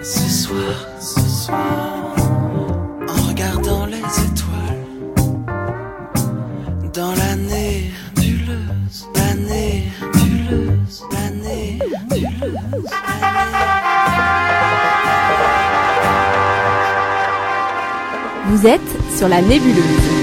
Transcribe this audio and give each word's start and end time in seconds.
Ce 0.00 0.28
soir, 0.30 0.86
ce 1.00 1.20
soir, 1.20 2.14
en 3.08 3.28
regardant 3.28 3.84
les 3.86 3.96
étoiles, 3.96 4.86
dans 6.92 7.12
l'année 7.16 7.90
nébuleuse, 8.16 9.08
l'année 9.16 9.90
nébuleuse, 10.14 11.02
l'année 11.12 11.78
nébuleuse, 12.10 12.86
Vous 18.46 18.66
êtes 18.66 18.80
sur 19.16 19.28
la 19.28 19.42
nébuleuse. 19.42 20.17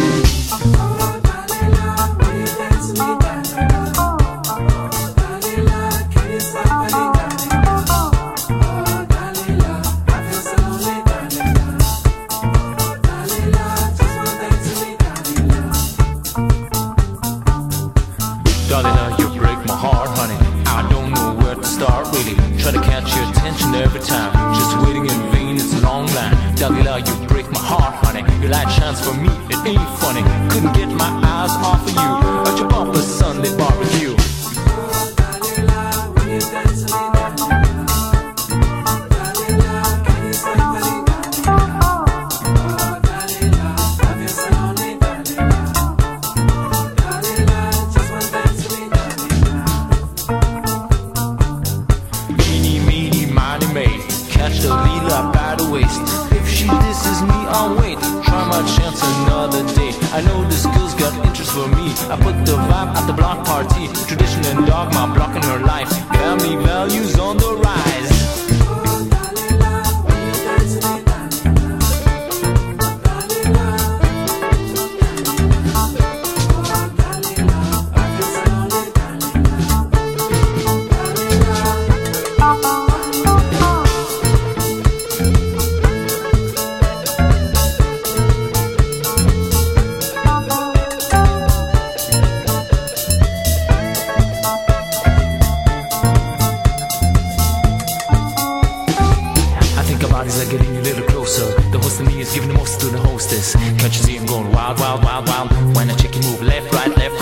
Bodies 100.25 100.41
are 100.41 100.51
getting 100.51 100.75
a 100.77 100.81
little 100.81 101.05
closer. 101.05 101.45
The 101.71 101.79
host 101.79 101.99
of 101.99 102.07
me 102.07 102.21
is 102.21 102.33
giving 102.33 102.49
the 102.49 102.55
most 102.55 102.79
to 102.81 102.87
the 102.87 102.97
hostess. 102.97 103.53
Can't 103.53 103.83
you 103.83 103.89
see 103.89 104.17
I'm 104.17 104.25
going 104.25 104.51
wild, 104.51 104.79
wild, 104.79 105.03
wild, 105.03 105.27
wild? 105.27 105.75
When 105.75 105.89
I 105.89 105.93
check 105.95 106.13
chicken 106.13 106.21
move 106.31 106.41
left, 106.41 106.73
right, 106.73 106.89
left, 106.97 107.14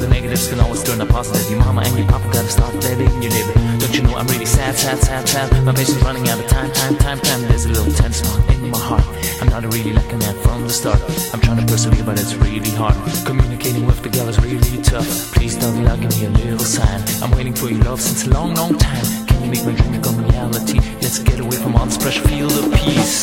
the 0.00 0.08
negatives 0.08 0.48
can 0.48 0.58
always 0.60 0.82
turn 0.82 1.00
a 1.00 1.06
positive. 1.06 1.48
Your 1.50 1.60
mama 1.60 1.82
and 1.84 1.96
your 1.98 2.08
papa 2.08 2.24
gotta 2.32 2.48
start 2.48 2.74
letting 2.74 3.22
you 3.22 3.28
live. 3.28 3.54
Don't 3.80 3.94
you 3.94 4.02
know 4.02 4.16
I'm 4.16 4.26
really 4.28 4.46
sad, 4.46 4.74
sad, 4.74 4.98
sad, 4.98 5.28
sad? 5.28 5.64
My 5.64 5.72
patience 5.72 6.02
running 6.02 6.28
out 6.28 6.40
of 6.40 6.46
time, 6.46 6.72
time, 6.72 6.96
time, 6.96 7.20
time. 7.20 7.42
There's 7.48 7.66
a 7.66 7.68
little 7.68 7.92
tense 7.92 8.20
in 8.48 8.70
my 8.70 8.78
heart. 8.78 9.04
I'm 9.42 9.48
not 9.48 9.64
a 9.64 9.68
really 9.68 9.92
like 9.92 10.10
a 10.12 10.16
man 10.16 10.34
from 10.40 10.62
the 10.62 10.70
start. 10.70 11.00
I'm 11.34 11.40
trying 11.40 11.58
to 11.60 11.66
persevere, 11.66 12.04
but 12.04 12.18
it's 12.18 12.34
really 12.34 12.70
hard. 12.70 12.96
Communicating 13.26 13.86
with 13.86 14.02
the 14.02 14.08
girl 14.08 14.28
is 14.28 14.38
really 14.40 14.82
tough. 14.82 15.34
Please 15.34 15.56
don't 15.56 15.84
love 15.84 16.00
give 16.00 16.10
me 16.10 16.24
a 16.24 16.30
little 16.30 16.58
sign. 16.64 17.00
I'm 17.22 17.30
waiting 17.32 17.54
for 17.54 17.68
your 17.68 17.84
love 17.84 18.00
since 18.00 18.26
a 18.26 18.30
long, 18.30 18.54
long 18.54 18.78
time. 18.78 19.04
Can 19.26 19.44
you 19.44 19.50
make 19.50 19.64
my 19.64 19.72
dream 19.72 19.92
become 19.92 20.16
reality? 20.24 20.80
Let's 21.02 21.18
get 21.18 21.40
away 21.40 21.56
from 21.56 21.76
all 21.76 21.84
this 21.84 21.98
pressure, 21.98 22.26
feel 22.26 22.48
the 22.48 22.74
peace. 22.76 23.20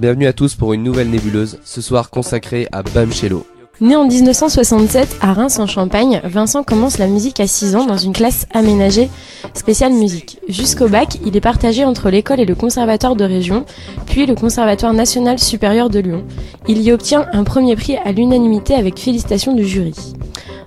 Bienvenue 0.00 0.26
à 0.26 0.32
tous 0.32 0.54
pour 0.54 0.72
une 0.72 0.82
nouvelle 0.82 1.10
nébuleuse, 1.10 1.58
ce 1.64 1.82
soir 1.82 2.08
consacrée 2.08 2.66
à 2.72 2.82
Bam 2.82 3.12
Cello. 3.12 3.46
Né 3.80 3.94
en 3.94 4.06
1967 4.06 5.18
à 5.20 5.34
Reims 5.34 5.58
en 5.58 5.66
Champagne, 5.66 6.20
Vincent 6.24 6.62
commence 6.62 6.98
la 6.98 7.06
musique 7.06 7.40
à 7.40 7.46
6 7.46 7.76
ans 7.76 7.84
dans 7.84 7.98
une 7.98 8.14
classe 8.14 8.46
aménagée 8.54 9.10
spéciale 9.52 9.92
musique. 9.92 10.38
Jusqu'au 10.48 10.88
bac, 10.88 11.18
il 11.26 11.36
est 11.36 11.42
partagé 11.42 11.84
entre 11.84 12.08
l'école 12.08 12.40
et 12.40 12.46
le 12.46 12.54
conservatoire 12.54 13.16
de 13.16 13.24
région, 13.24 13.66
puis 14.06 14.24
le 14.24 14.34
conservatoire 14.34 14.94
national 14.94 15.38
supérieur 15.38 15.90
de 15.90 15.98
Lyon. 15.98 16.24
Il 16.68 16.80
y 16.80 16.90
obtient 16.90 17.26
un 17.32 17.44
premier 17.44 17.76
prix 17.76 17.96
à 17.96 18.12
l'unanimité 18.12 18.74
avec 18.74 18.98
félicitations 18.98 19.54
du 19.54 19.66
jury. 19.66 19.94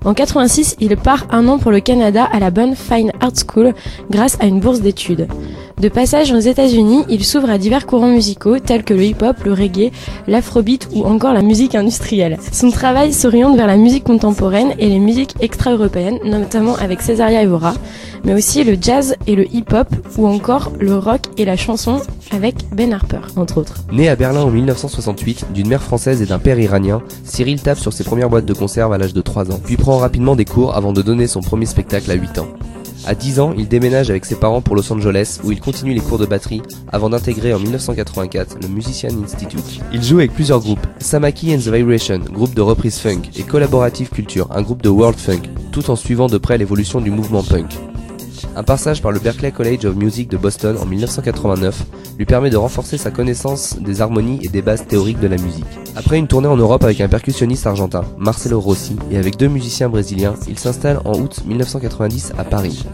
En 0.04 0.14
86, 0.14 0.76
il 0.80 0.96
part 0.98 1.26
un 1.32 1.48
an 1.48 1.58
pour 1.58 1.72
le 1.72 1.80
Canada 1.80 2.30
à 2.32 2.40
la 2.40 2.52
Bonne 2.52 2.76
Fine 2.76 3.12
Art 3.22 3.34
School 3.36 3.74
grâce 4.12 4.38
à 4.40 4.46
une 4.46 4.60
bourse 4.60 4.82
d'études. 4.82 5.28
De 5.80 5.90
passage 5.90 6.32
aux 6.32 6.40
États-Unis, 6.40 7.04
il 7.10 7.26
s'ouvre 7.26 7.50
à 7.50 7.58
divers 7.58 7.86
courants 7.86 8.08
musicaux 8.08 8.60
tels 8.60 8.86
que 8.86 8.94
le 8.94 9.04
hip-hop, 9.04 9.44
le 9.44 9.52
reggae, 9.52 9.92
l'afrobeat 10.26 10.88
ou 10.94 11.04
encore 11.04 11.34
la 11.34 11.42
musique 11.42 11.76
industrielle. 11.76 12.38
Son 12.54 12.72
travail 12.72 13.12
s'oriente 13.12 13.58
vers 13.58 13.68
la 13.68 13.76
musique 13.76 14.06
contemporaine 14.06 14.74
et 14.80 14.88
les 14.88 15.00
musiques 15.00 15.36
extra-européennes, 15.42 16.20
notamment 16.24 16.76
avec 16.76 17.02
Cesaria 17.02 17.44
Evora, 17.44 17.74
mais 18.24 18.34
aussi 18.34 18.64
le 18.64 18.78
jazz 18.80 19.18
et 19.28 19.36
le 19.36 19.54
hip-hop 19.54 19.88
ou 20.18 20.28
encore 20.28 20.72
le 20.80 20.98
rock 20.98 21.24
et 21.38 21.44
la 21.44 21.58
chanson 21.58 22.00
avec 22.32 22.56
Ben 22.72 22.94
Harper, 22.94 23.20
entre 23.36 23.58
autres. 23.58 23.84
Né 23.92 24.08
à 24.08 24.16
Berlin 24.16 24.44
en 24.44 24.52
1968, 24.52 25.48
d'une 25.54 25.68
mère 25.68 25.84
française 25.84 26.22
et 26.22 26.26
d'un 26.26 26.40
père 26.40 26.58
iranien, 26.58 27.02
Cyril 27.26 27.62
tape 27.62 27.80
sur 27.80 27.92
ses 27.92 28.06
premières 28.06 28.30
boîtes 28.30 28.46
de 28.46 28.54
conserve 28.54 28.94
à 28.94 28.98
l'âge 28.98 29.14
de 29.14 29.22
3 29.22 29.52
ans, 29.52 29.60
puis 29.62 29.76
prend 29.76 29.98
rapidement 29.98 30.38
des 30.38 30.46
cours 30.46 30.74
avant 30.74 30.94
de 30.94 31.02
donner 31.02 31.28
son 31.28 31.42
premier 31.42 31.66
spectacle 31.66 32.10
à 32.10 32.16
8 32.16 32.40
ans. 32.40 32.48
À 33.08 33.14
10 33.14 33.40
ans, 33.40 33.54
il 33.56 33.68
déménage 33.68 34.10
avec 34.10 34.26
ses 34.26 34.36
parents 34.36 34.62
pour 34.62 34.76
Los 34.76 34.92
Angeles 34.92 35.40
où 35.44 35.52
il 35.52 35.60
continue 35.60 35.94
les 35.94 36.02
cours 36.02 36.18
de 36.18 36.26
batterie 36.26 36.64
avant 36.92 37.10
d'intégrer 37.10 37.54
en 37.54 37.60
1984 37.60 38.58
le 38.64 38.68
Musician 38.68 39.10
Institute. 39.24 39.80
Il 39.94 40.02
joue 40.02 40.18
avec 40.18 40.34
plusieurs 40.34 40.60
groupes, 40.60 40.86
Samaki 40.98 41.54
and 41.54 41.60
the 41.60 41.68
Vibration, 41.68 42.18
groupe 42.18 42.56
de 42.56 42.62
reprise 42.62 42.98
funk, 42.98 43.22
et 43.36 43.44
Collaborative 43.44 44.10
Culture, 44.10 44.48
un 44.52 44.64
groupe 44.64 44.82
de 44.82 44.90
world 44.90 45.20
funk, 45.20 45.44
tout 45.72 45.92
en 45.92 45.96
suivant 45.96 46.28
de 46.28 46.40
près 46.40 46.58
l'évolution 46.58 47.00
du 47.00 47.12
mouvement 47.12 47.44
punk. 47.44 47.76
Un 48.56 48.64
passage 48.64 49.02
par 49.02 49.12
le 49.12 49.20
Berklee 49.20 49.52
College 49.52 49.86
of 49.86 49.96
Music 49.96 50.30
de 50.30 50.38
Boston 50.38 50.78
en 50.82 50.86
1989 50.86 51.86
lui 52.18 52.26
permet 52.26 52.50
de 52.50 52.58
renforcer 52.58 52.98
sa 52.98 53.12
connaissance 53.12 53.78
des 53.80 54.02
harmonies 54.02 54.40
et 54.44 54.48
des 54.48 54.62
bases 54.62 54.88
théoriques 54.88 55.20
de 55.20 55.28
la 55.28 55.38
musique. 55.38 55.66
Après 55.96 56.18
une 56.18 56.28
tournée 56.28 56.48
en 56.48 56.58
Europe 56.58 56.84
avec 56.84 57.02
un 57.02 57.08
percussionniste 57.08 57.68
argentin, 57.68 58.04
Marcelo 58.18 58.60
Rossi, 58.60 58.96
et 59.12 59.18
avec 59.18 59.38
deux 59.38 59.48
musiciens 59.48 59.90
brésiliens, 59.90 60.36
il 60.48 60.60
s'installe 60.60 61.02
en 61.06 61.14
août 61.14 61.44
1990 61.46 62.34
à 62.38 62.44
Paris. 62.44 62.86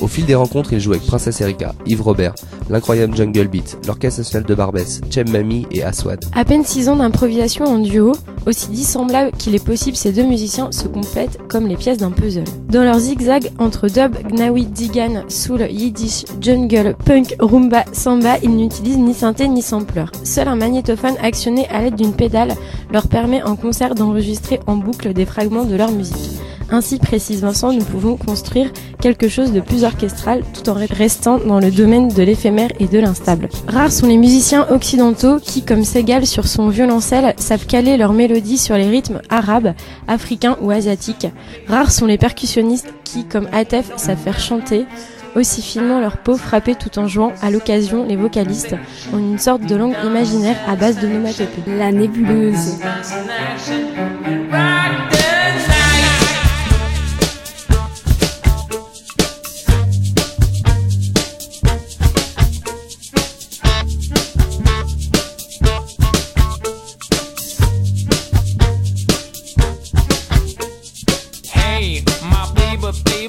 Au 0.00 0.06
fil 0.06 0.24
des 0.24 0.34
rencontres, 0.34 0.72
il 0.72 0.80
joue 0.80 0.92
avec 0.92 1.04
Princesse 1.04 1.42
Erika, 1.42 1.74
Yves 1.84 2.00
Robert, 2.00 2.34
l'incroyable 2.70 3.14
Jungle 3.14 3.48
Beat, 3.48 3.78
l'Orchestre 3.86 4.20
National 4.20 4.44
de 4.48 4.54
Barbès, 4.54 5.02
Chem 5.10 5.28
Mami 5.28 5.66
et 5.70 5.82
Aswad. 5.82 6.24
À 6.34 6.44
peine 6.46 6.64
6 6.64 6.88
ans 6.88 6.96
d'improvisation 6.96 7.66
en 7.66 7.78
duo, 7.78 8.12
aussi 8.46 8.68
dissemblable 8.68 9.30
qu'il 9.36 9.54
est 9.54 9.64
possible, 9.64 9.96
ces 9.96 10.12
deux 10.12 10.24
musiciens 10.24 10.72
se 10.72 10.88
complètent 10.88 11.38
comme 11.48 11.66
les 11.66 11.76
pièces 11.76 11.98
d'un 11.98 12.12
puzzle. 12.12 12.44
Dans 12.70 12.82
leur 12.82 12.98
zigzag 12.98 13.50
entre 13.58 13.88
dub, 13.88 14.16
gnawi, 14.26 14.64
digan, 14.64 15.24
soul, 15.28 15.66
yiddish, 15.70 16.24
jungle, 16.40 16.96
punk, 17.04 17.36
rumba, 17.38 17.84
samba, 17.92 18.38
ils 18.42 18.56
n'utilisent 18.56 18.96
ni 18.96 19.12
synthé 19.12 19.48
ni 19.48 19.60
sampler. 19.60 20.06
Seul 20.24 20.48
un 20.48 20.56
magnétophone 20.56 21.16
actionné 21.22 21.68
à 21.68 21.82
l'aide 21.82 21.96
d'une 21.96 22.14
pédale 22.14 22.54
leur 22.90 23.06
permet 23.06 23.42
en 23.42 23.54
concert 23.54 23.94
d'enregistrer 23.94 24.60
en 24.66 24.76
boucle 24.76 25.12
des 25.12 25.26
fragments 25.26 25.64
de 25.64 25.76
leur 25.76 25.90
musique. 25.90 26.40
Ainsi, 26.70 26.98
précise 26.98 27.40
Vincent, 27.40 27.72
nous 27.72 27.84
pouvons 27.84 28.16
construire 28.16 28.72
quelque 29.00 29.28
chose 29.28 29.52
de 29.52 29.60
plus 29.60 29.84
orchestral 29.84 30.42
tout 30.54 30.68
en 30.68 30.74
restant 30.74 31.38
dans 31.38 31.58
le 31.58 31.70
domaine 31.70 32.08
de 32.08 32.22
l'éphémère 32.22 32.70
et 32.78 32.86
de 32.86 32.98
l'instable. 32.98 33.48
Rares 33.66 33.92
sont 33.92 34.06
les 34.06 34.16
musiciens 34.16 34.66
occidentaux 34.70 35.38
qui, 35.40 35.64
comme 35.64 35.84
Segal 35.84 36.26
sur 36.26 36.46
son 36.46 36.68
violoncelle, 36.68 37.34
savent 37.38 37.66
caler 37.66 37.96
leur 37.96 38.12
mélodie 38.12 38.58
sur 38.58 38.76
les 38.76 38.88
rythmes 38.88 39.20
arabes, 39.30 39.74
africains 40.06 40.56
ou 40.60 40.70
asiatiques. 40.70 41.26
Rares 41.66 41.90
sont 41.90 42.06
les 42.06 42.18
percussionnistes 42.18 42.92
qui, 43.04 43.24
comme 43.24 43.48
Atef, 43.52 43.90
savent 43.96 44.18
faire 44.18 44.38
chanter 44.38 44.86
aussi 45.36 45.62
finement 45.62 46.00
leur 46.00 46.18
peau 46.18 46.36
frappée 46.36 46.74
tout 46.74 46.98
en 46.98 47.06
jouant 47.06 47.32
à 47.42 47.50
l'occasion 47.50 48.04
les 48.04 48.16
vocalistes 48.16 48.74
en 49.12 49.18
une 49.18 49.38
sorte 49.38 49.62
de 49.62 49.76
langue 49.76 49.94
imaginaire 50.04 50.56
à 50.66 50.76
base 50.76 50.98
de 50.98 51.06
nomatopée. 51.06 51.62
La 51.78 51.92
nébuleuse. 51.92 52.78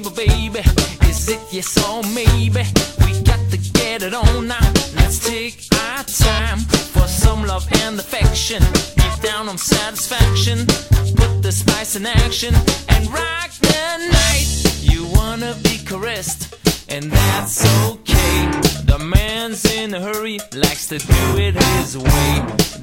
Baby, 0.00 0.08
baby, 0.26 0.60
is 1.06 1.28
it 1.28 1.40
yes 1.50 1.76
or 1.86 2.02
maybe? 2.14 2.64
We 3.04 3.20
got 3.22 3.40
to 3.50 3.58
get 3.74 4.02
it 4.02 4.14
on 4.14 4.48
now. 4.48 4.72
Let's 4.96 5.18
take 5.18 5.68
our 5.72 6.02
time 6.04 6.60
for 6.60 7.06
some 7.06 7.44
love 7.44 7.66
and 7.82 7.98
affection. 7.98 8.62
Deep 8.96 9.20
down 9.20 9.50
on 9.50 9.58
satisfaction, 9.58 10.66
put 11.16 11.42
the 11.42 11.52
spice 11.52 11.96
in 11.96 12.06
action 12.06 12.54
and 12.88 13.06
rock 13.12 13.50
the 13.60 14.08
night. 14.12 14.48
You 14.80 15.04
wanna 15.12 15.54
be 15.62 15.76
caressed, 15.84 16.54
and 16.88 17.12
that's 17.12 17.62
okay. 17.90 18.50
The 18.86 18.98
man's 18.98 19.64
in 19.66 19.92
a 19.92 20.00
hurry, 20.00 20.38
likes 20.54 20.86
to 20.88 20.98
do 20.98 21.36
it 21.36 21.54
his 21.54 21.98
way. 21.98 22.81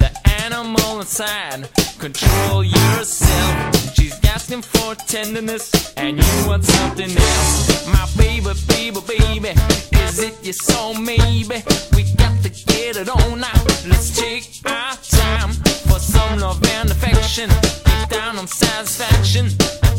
Animal 0.52 0.98
inside, 0.98 1.68
control 2.00 2.64
yourself. 2.64 3.94
She's 3.94 4.18
asking 4.24 4.62
for 4.62 4.96
tenderness, 4.96 5.94
and 5.96 6.18
you 6.18 6.48
want 6.48 6.64
something 6.64 7.08
else. 7.08 7.86
My 7.86 8.04
baby, 8.16 8.50
baby, 8.66 9.00
baby, 9.06 9.60
is 10.02 10.18
it 10.18 10.34
your 10.42 10.52
soul? 10.52 10.94
Maybe 10.94 11.62
we 11.94 12.02
got 12.14 12.42
to 12.42 12.48
get 12.66 12.96
it 12.96 13.08
on 13.08 13.38
now. 13.38 13.62
Let's 13.86 14.10
take 14.18 14.44
our 14.66 14.96
time 14.96 15.52
for 15.86 16.00
some 16.00 16.40
love 16.40 16.60
and 16.70 16.90
affection. 16.90 17.48
Get 17.84 18.10
down 18.10 18.36
on 18.36 18.48
satisfaction, 18.48 19.50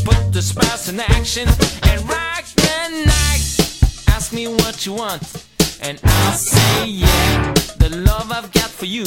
put 0.04 0.34
the 0.34 0.42
spice 0.42 0.90
in 0.90 1.00
action, 1.00 1.48
and 1.84 2.02
rock 2.10 2.44
the 2.58 3.06
night. 3.06 4.04
Ask 4.10 4.34
me 4.34 4.48
what 4.48 4.86
you 4.86 4.96
want, 4.96 5.46
and 5.82 5.98
I'll 6.04 6.34
say 6.34 6.88
yeah. 6.88 7.54
The 7.78 7.90
love 8.06 8.34
I've 8.34 8.52
got 8.52 8.70
for 8.70 8.86
you, 8.86 9.06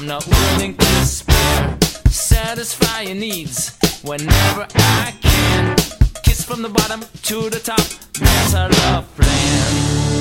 I'm 0.00 0.06
not 0.06 0.26
willing 0.26 0.74
to 0.78 0.86
spare. 1.04 1.76
Satisfy 2.08 3.02
your 3.02 3.16
needs 3.16 3.76
whenever 4.02 4.66
I 4.74 5.14
can. 5.20 5.76
Kiss 6.24 6.42
from 6.42 6.62
the 6.62 6.70
bottom 6.70 7.00
to 7.24 7.50
the 7.50 7.60
top, 7.60 7.84
that's 8.18 8.54
our 8.54 8.70
love 8.70 9.14
plan. 9.14 9.28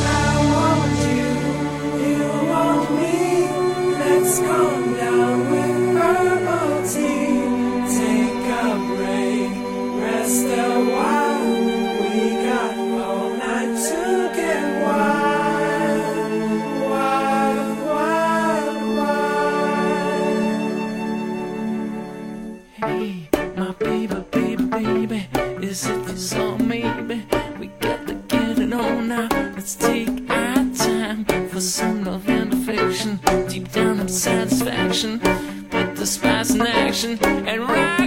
I 0.04 0.36
want 0.52 1.00
you, 1.08 1.31
you 2.04 2.28
want 2.50 2.92
me. 2.92 3.18
Let's 4.00 4.40
calm 4.40 4.96
down 4.98 5.50
with 5.50 5.98
herbal 5.98 6.84
tea. 6.92 7.40
Take 7.96 8.50
a 8.60 8.76
break, 8.98 9.52
rest 10.04 10.46
a 10.46 10.92
while. 10.92 11.19
Let's 29.60 29.76
take 29.76 30.08
our 30.30 30.56
time 30.74 31.26
for 31.50 31.60
some 31.60 32.06
love 32.06 32.30
and 32.30 32.54
affection. 32.54 33.20
Deep 33.50 33.70
down 33.74 34.00
in 34.00 34.08
satisfaction, 34.08 35.20
put 35.70 35.98
the 35.98 36.06
spice 36.06 36.52
in 36.52 36.62
action 36.62 37.20
and 37.22 37.68
rock 37.68 37.99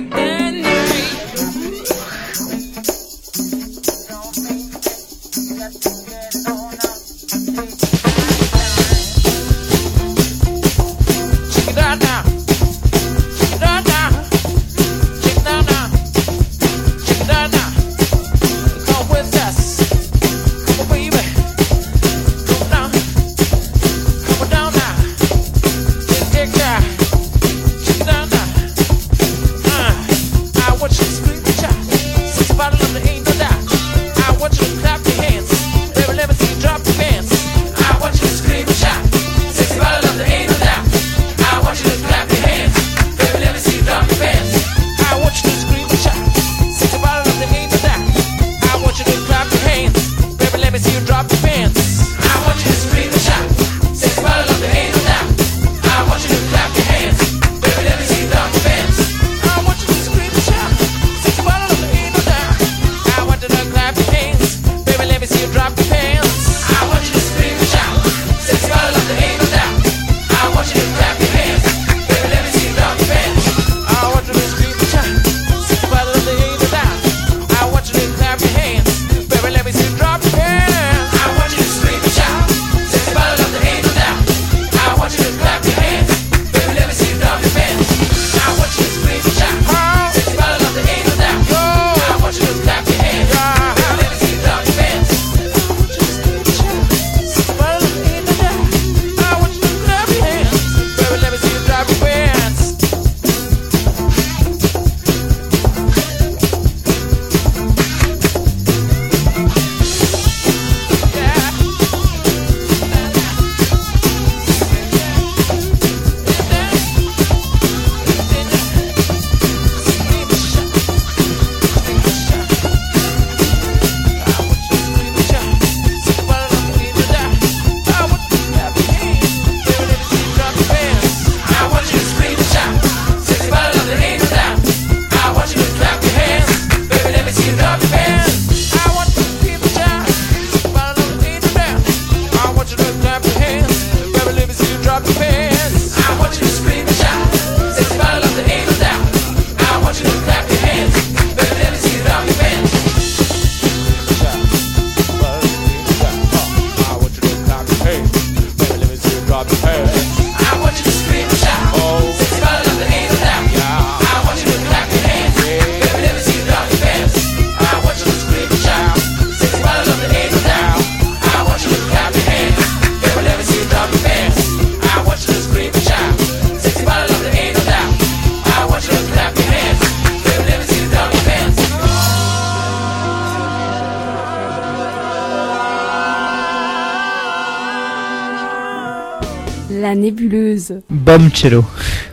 nébuleuse 191.03 191.19
Bomb 191.19 191.31
cello. 191.35 191.65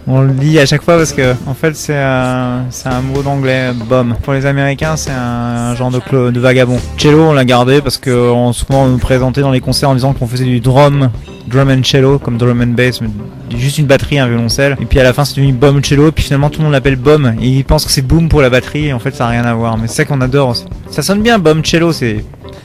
On 0.08 0.22
le 0.22 0.34
dit 0.34 0.58
à 0.60 0.66
chaque 0.66 0.82
fois 0.82 0.98
parce 0.98 1.14
que 1.14 1.36
en 1.46 1.54
fait 1.54 1.76
c'est 1.76 1.96
un, 1.96 2.64
mot 3.04 3.22
d'anglais 3.22 3.72
bomb. 3.88 4.16
Pour 4.24 4.34
les 4.34 4.46
Américains 4.46 4.96
c'est 4.98 5.12
un, 5.12 5.76
genre 5.76 5.92
de, 5.92 6.32
de 6.32 6.40
vagabond. 6.40 6.80
Cello 6.98 7.24
on 7.24 7.34
l'a 7.34 7.46
gardé 7.46 7.82
parce 7.82 7.98
que 7.98 8.34
souvent 8.54 8.86
on 8.86 8.88
nous 8.88 8.98
présentait 8.98 9.42
dans 9.42 9.52
les 9.52 9.60
concerts 9.60 9.90
en 9.90 9.94
disant 9.94 10.14
qu'on 10.14 10.28
faisait 10.28 10.46
du 10.46 10.60
drum, 10.60 11.10
drum 11.48 11.70
and 11.70 11.84
cello 11.84 12.18
comme 12.20 12.38
drum 12.38 12.62
and 12.62 12.74
bass, 12.76 13.02
mais 13.02 13.10
juste 13.58 13.78
une 13.78 13.86
batterie, 13.86 14.20
un 14.20 14.28
violoncelle. 14.28 14.76
Et 14.82 14.86
puis 14.86 15.00
à 15.00 15.04
la 15.04 15.14
fin 15.14 15.26
c'est 15.26 15.36
devenu 15.36 15.54
bomb 15.54 15.84
cello. 15.84 16.08
Et 16.08 16.12
puis 16.12 16.24
finalement 16.24 16.50
tout 16.50 16.60
le 16.60 16.66
monde 16.66 16.74
l'appelle 16.74 16.96
bomb 16.96 17.36
et 17.40 17.48
ils 17.48 17.66
pensent 17.66 17.86
que 17.86 17.92
c'est 17.92 18.02
boom 18.02 18.30
pour 18.30 18.42
la 18.42 18.50
batterie. 18.50 18.88
Et 18.88 18.94
en 18.94 19.00
fait 19.00 19.16
ça 19.16 19.26
n'a 19.26 19.32
rien 19.32 19.46
à 19.46 19.54
voir. 19.54 19.78
Mais 19.78 19.88
c'est 19.88 19.96
ça 19.96 20.06
qu'on 20.06 20.22
adore. 20.22 20.50
aussi. 20.50 20.66
Ça 20.90 21.04
sonne 21.04 21.22
bien 21.22 21.38
bomb 21.38 21.64
cello 21.64 21.92
c'est 21.94 22.24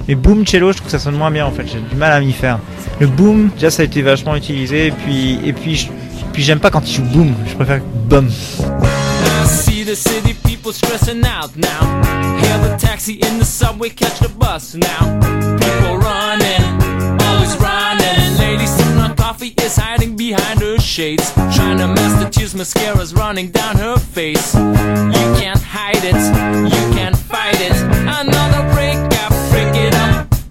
mais 0.09 0.15
boom 0.15 0.47
cello, 0.47 0.73
je 0.73 0.77
trouve 0.77 0.87
que 0.87 0.93
ça 0.93 0.99
sonne 0.99 1.17
moins 1.17 1.31
bien 1.31 1.47
en 1.47 1.51
fait. 1.51 1.65
J'ai 1.67 1.81
du 1.81 1.97
mal 1.97 2.13
à 2.13 2.21
m'y 2.21 2.33
faire. 2.33 2.59
Le 3.01 3.07
boom, 3.07 3.51
déjà 3.55 3.71
ça 3.71 3.83
a 3.83 3.85
été 3.85 4.03
vachement 4.03 4.37
utilisé. 4.37 4.89
Et 4.89 4.91
puis, 4.91 5.39
et 5.45 5.53
puis, 5.53 5.89
puis 6.35 6.43
j'aime 6.43 6.59
pas 6.59 6.71
quand 6.71 6.87
il 6.87 6.93
joue 6.93 7.05
boom. 7.05 7.33
Je 7.47 7.55
préfère 7.55 7.81
bum. 8.09 8.29
See 9.47 9.85
the 9.85 9.95
city 9.95 10.35
people 10.45 10.73
stressing 10.73 11.25
out 11.25 11.57
now. 11.57 12.03
Hail 12.39 12.59
the 12.69 12.77
taxi 12.77 13.21
in 13.23 13.39
the 13.39 13.45
subway, 13.45 13.89
catch 13.89 14.19
the 14.19 14.29
bus 14.29 14.75
now. 14.75 15.19
People 15.59 15.99
running, 15.99 16.65
always 17.23 17.57
running. 17.61 18.37
Lady 18.39 18.67
sipping 18.67 18.99
on 18.99 19.15
coffee 19.15 19.55
is 19.63 19.77
hiding 19.77 20.17
behind 20.17 20.61
her 20.61 20.77
shades. 20.79 21.33
Trying 21.55 21.79
to 21.79 21.87
mask 21.87 22.19
the 22.19 22.29
tears, 22.29 22.53
mascara's 22.55 23.15
running 23.15 23.51
down 23.51 23.77
her 23.77 23.97
face. 23.97 24.55
You 24.55 25.27
can't 25.39 25.63
hide 25.63 26.03
it, 26.03 26.17
you 26.75 26.95
can't 26.97 27.17
fight 27.17 27.61
it. 27.61 27.77
Another 28.21 28.74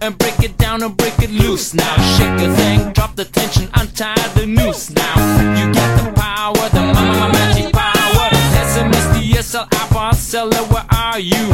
and 0.03 0.17
break 0.17 0.37
it 0.43 0.57
down 0.57 0.83
and 0.83 0.97
break 0.97 1.17
it 1.19 1.31
loose 1.31 1.73
now. 1.73 1.95
Shake 2.17 2.41
a 2.47 2.53
thing, 2.55 2.91
drop 2.91 3.15
the 3.15 3.23
tension, 3.23 3.69
untie 3.75 4.27
the 4.35 4.45
noose 4.45 4.89
now. 4.89 5.15
You 5.57 5.73
got 5.73 5.91
the 6.03 6.11
power, 6.19 6.69
the 6.75 6.81
mama 6.81 7.31
magic 7.31 7.71
power. 7.71 8.27
SMS, 8.67 9.05
DSL, 9.15 9.69
iPod, 9.69 10.15
seller, 10.15 10.63
where 10.71 10.85
are 10.91 11.19
you? 11.19 11.45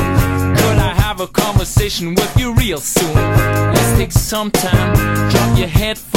Could 0.58 0.78
I 0.80 0.94
have 0.98 1.20
a 1.22 1.28
conversation 1.28 2.16
with 2.16 2.38
you 2.40 2.56
real 2.56 2.80
soon? 2.80 3.14
Let's 3.14 3.98
take 4.00 4.12
some 4.12 4.50
time, 4.50 4.96
drop 5.30 5.58
your 5.58 5.68
headphones, 5.68 6.09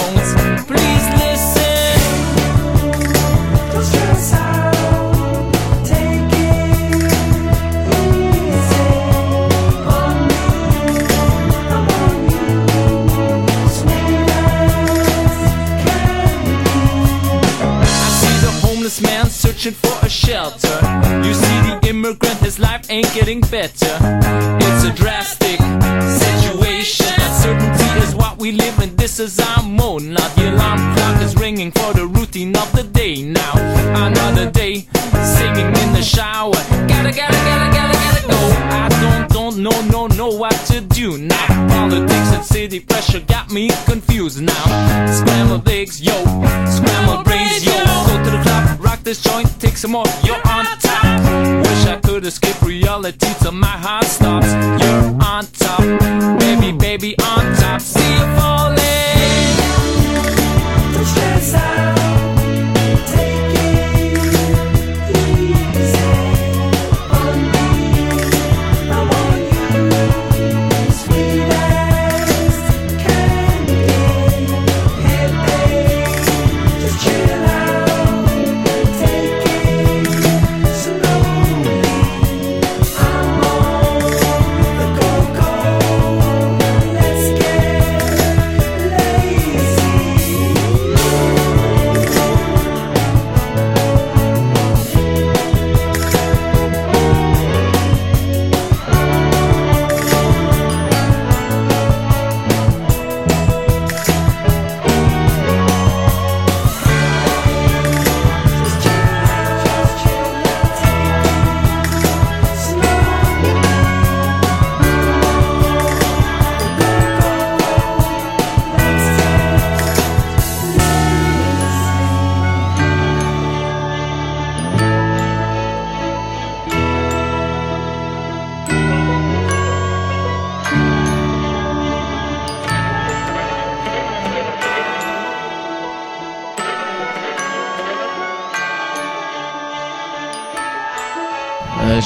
You 21.26 21.35
see 21.35 21.59
the 21.69 21.81
immigrant, 21.88 22.38
his 22.38 22.59
life 22.59 22.90
ain't 22.90 23.12
getting 23.12 23.40
better. 23.42 23.95
It's 24.66 24.85
a 24.85 24.92
drastic 24.92 25.59
situation. 26.25 27.12
Uncertainty 27.21 27.88
is 28.00 28.14
what 28.14 28.38
we 28.38 28.52
live 28.52 28.78
in. 28.81 28.97
This 28.97 29.19
is 29.19 29.38
our 29.38 29.62
mode. 29.62 30.02
Now 30.02 30.28
the 30.35 30.54
alarm 30.54 30.81
clock 30.95 31.23
is 31.23 31.37
ringing 31.37 31.71
for 31.71 31.92
the 31.92 32.07
routine 32.07 32.57
of 32.57 32.73
the 32.73 32.83
day. 32.83 33.23
Now 33.23 33.52
another 34.07 34.50
day, 34.50 34.87
singing 35.37 35.66
in 35.83 35.92
the 35.92 36.02
shower. 36.02 36.52
Gotta, 36.88 37.12
gotta, 37.12 37.40
gotta, 37.49 37.76
gotta, 37.76 38.01
what 40.39 40.53
to 40.67 40.81
do 40.81 41.19
now. 41.19 41.47
Politics 41.69 42.33
and 42.33 42.45
city 42.45 42.81
pressure 42.81 43.21
got 43.21 43.51
me 43.51 43.71
confused 43.85 44.41
now. 44.41 44.65
Scrambled 45.12 45.69
eggs, 45.69 46.01
yo, 46.01 46.12
scrambled 46.67 47.25
brains, 47.25 47.65
yo. 47.65 47.73
Go 48.07 48.25
to 48.25 48.31
the 48.31 48.43
club, 48.43 48.85
rock 48.85 49.03
this 49.03 49.23
joint, 49.23 49.49
take 49.61 49.77
some 49.77 49.93
more. 49.93 50.05
You're 50.25 50.43
on 50.49 50.65
top. 50.81 51.05
Wish 51.67 51.87
I 51.87 52.01
could 52.03 52.25
escape 52.25 52.61
reality 52.62 53.29
till 53.41 53.53
my 53.53 53.67
heart 53.67 54.05
stops. 54.05 54.49
You're 54.83 55.05
on 55.23 55.47
top, 55.47 55.81
baby, 56.41 56.73
baby, 56.73 57.17
on 57.19 57.55
top. 57.57 57.81
See 57.81 58.12
you 58.12 58.27
falling. 58.37 58.83
Euh, 61.55 62.32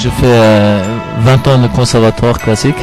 je 0.07 0.11
fais 0.11 0.27
euh, 0.27 0.81
20 1.21 1.49
ans 1.49 1.59
de 1.59 1.67
conservatoire 1.67 2.39
classique. 2.39 2.77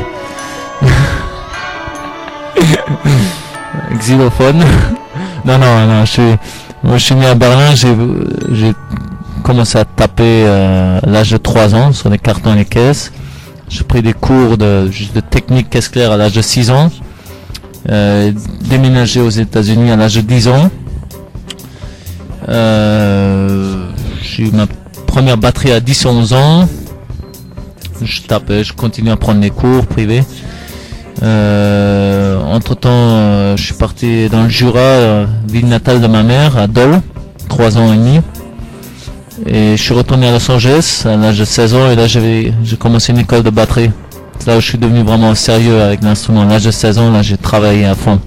Xylophone. 3.98 4.62
non, 5.46 5.58
non, 5.58 5.88
non, 5.88 6.03
je 6.06 6.12
suis, 6.12 6.36
moi, 6.84 6.98
je 6.98 7.03
suis 7.06 7.15
né 7.15 7.25
à 7.27 7.36
Berlin, 7.36 7.75
j'ai, 7.75 7.96
j'ai 8.51 8.74
commencé 9.42 9.77
à 9.77 9.86
taper 9.86 10.44
euh, 10.46 11.00
à 11.01 11.10
l'âge 11.10 11.32
de 11.32 11.38
3 11.38 11.75
ans 11.75 11.94
sur 11.94 12.10
les 12.10 12.20
cartons 12.20 12.53
et 12.53 12.58
les 12.58 12.65
caisses. 12.65 13.13
J'ai 13.70 13.86
pris 13.86 14.01
des 14.01 14.13
cours 14.13 14.58
de 14.58 14.89
technique 15.30 15.70
caisse 15.70 15.88
claire 15.88 16.12
à 16.12 16.18
l'âge 16.18 16.34
de 16.34 16.42
6 16.42 16.72
ans. 16.72 16.92
Euh, 17.89 18.34
déménagé 18.70 19.22
aux 19.22 19.30
États-Unis 19.30 19.92
à 19.92 19.96
l'âge 19.96 20.15
de 20.15 20.22
10 20.22 20.48
ans. 20.50 20.70
Euh, 22.50 23.88
j'ai 24.22 24.44
eu 24.44 24.51
ma 24.51 24.68
première 25.08 25.38
batterie 25.38 25.72
à 25.72 25.80
10-11 25.80 26.34
ans. 26.34 26.68
Je 28.04 28.22
tapais, 28.22 28.64
je 28.64 28.74
continue 28.74 29.12
à 29.12 29.18
prendre 29.18 29.40
des 29.40 29.50
cours 29.50 29.86
privés. 29.86 30.24
Euh, 31.22 32.42
entre 32.42 32.76
temps, 32.76 33.56
je 33.56 33.64
suis 33.64 33.74
parti 33.76 34.30
dans 34.30 34.44
le 34.44 34.50
Jura, 34.50 34.80
euh, 34.80 35.26
ville 35.48 35.68
natale 35.68 36.02
de 36.02 36.08
ma 36.08 36.24
mère, 36.24 36.58
à 36.58 36.68
Dole, 36.68 37.02
3 37.50 37.78
ans 37.78 37.94
et 37.94 37.98
demi. 37.98 38.20
Et 39.46 39.78
je 39.78 39.82
suis 39.82 39.94
retourné 39.94 40.28
à 40.28 40.32
Los 40.32 40.52
Angeles 40.52 41.04
à 41.06 41.16
l'âge 41.16 41.40
de 41.40 41.46
16 41.46 41.74
ans 41.74 41.90
et 41.90 41.96
là 41.96 42.08
j'ai 42.08 42.54
commencé 42.80 43.12
une 43.12 43.20
école 43.20 43.44
de 43.44 43.50
batterie. 43.50 43.92
C'est 44.40 44.48
là 44.48 44.58
où 44.58 44.62
je 44.62 44.68
suis 44.68 44.78
devenu 44.78 45.04
vraiment 45.04 45.34
sérieux 45.36 45.82
avec 45.82 46.04
l'instrument. 46.04 46.44
À 46.44 46.46
l'âge 46.46 46.64
de 46.64 46.72
16 46.72 46.98
ans, 47.00 47.12
là 47.12 47.22
j'ai 47.22 47.38
travaillé 47.38 47.86
à 47.86 47.96
fond. 47.96 48.20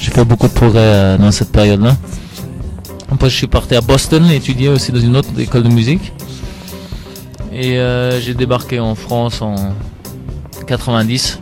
J'ai 0.00 0.10
fait 0.10 0.24
beaucoup 0.24 0.48
de 0.48 0.52
progrès 0.52 0.80
euh, 0.80 1.18
dans 1.18 1.30
cette 1.30 1.52
période-là. 1.52 1.96
Après, 3.12 3.28
je 3.28 3.36
suis 3.36 3.46
parti 3.46 3.74
à 3.74 3.80
Boston 3.80 4.24
étudier 4.30 4.68
aussi 4.68 4.92
dans 4.92 5.00
une 5.00 5.16
autre 5.16 5.28
école 5.38 5.64
de 5.64 5.68
musique. 5.68 6.12
Et 7.52 7.78
euh, 7.78 8.20
j'ai 8.20 8.34
débarqué 8.34 8.78
en 8.78 8.94
France 8.94 9.42
en 9.42 9.56
90. 10.66 11.40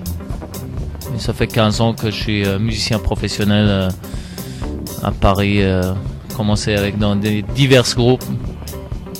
Et 1.14 1.18
ça 1.18 1.32
fait 1.32 1.46
15 1.46 1.80
ans 1.80 1.92
que 1.92 2.10
je 2.10 2.16
suis 2.16 2.46
euh, 2.46 2.58
musicien 2.58 2.98
professionnel 2.98 3.66
euh, 3.68 3.90
à 5.02 5.10
Paris. 5.10 5.60
Commencé 6.36 6.74
avec 6.74 6.98
dans 6.98 7.16
des 7.16 7.42
divers 7.42 7.84
groupes, 7.94 8.24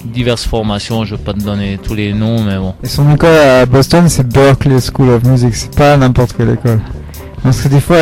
diverses 0.04 0.44
formations. 0.44 1.04
Je 1.04 1.16
vais 1.16 1.22
pas 1.22 1.34
te 1.34 1.40
donner 1.40 1.78
tous 1.82 1.94
les 1.94 2.12
noms, 2.12 2.42
mais 2.42 2.56
bon. 2.56 2.74
Et 2.82 2.88
son 2.88 3.12
école 3.12 3.36
à 3.36 3.66
Boston, 3.66 4.08
c'est 4.08 4.26
Berkeley 4.26 4.78
School 4.80 5.10
of 5.10 5.24
Music. 5.24 5.54
C'est 5.54 5.74
pas 5.74 5.96
n'importe 5.96 6.34
quelle 6.36 6.50
école. 6.50 6.80
Parce 7.42 7.60
que 7.60 7.68
des 7.68 7.80
fois, 7.80 7.98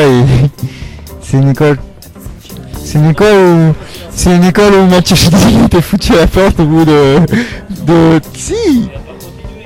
c'est 1.22 1.38
une 1.38 1.48
école, 1.48 1.78
c'est 2.84 2.98
une 2.98 3.10
école 3.10 3.36
où 3.36 3.74
C'est 4.18 4.34
une 4.34 4.44
école 4.44 4.72
où 4.74 4.86
Mathieu 4.86 5.14
Chédid 5.14 5.64
était 5.66 5.82
foutu 5.82 6.14
à 6.14 6.20
la 6.20 6.26
porte 6.26 6.58
au 6.58 6.64
bout 6.64 6.84
de. 6.84 7.18
de. 7.86 8.20
Si 8.34 8.88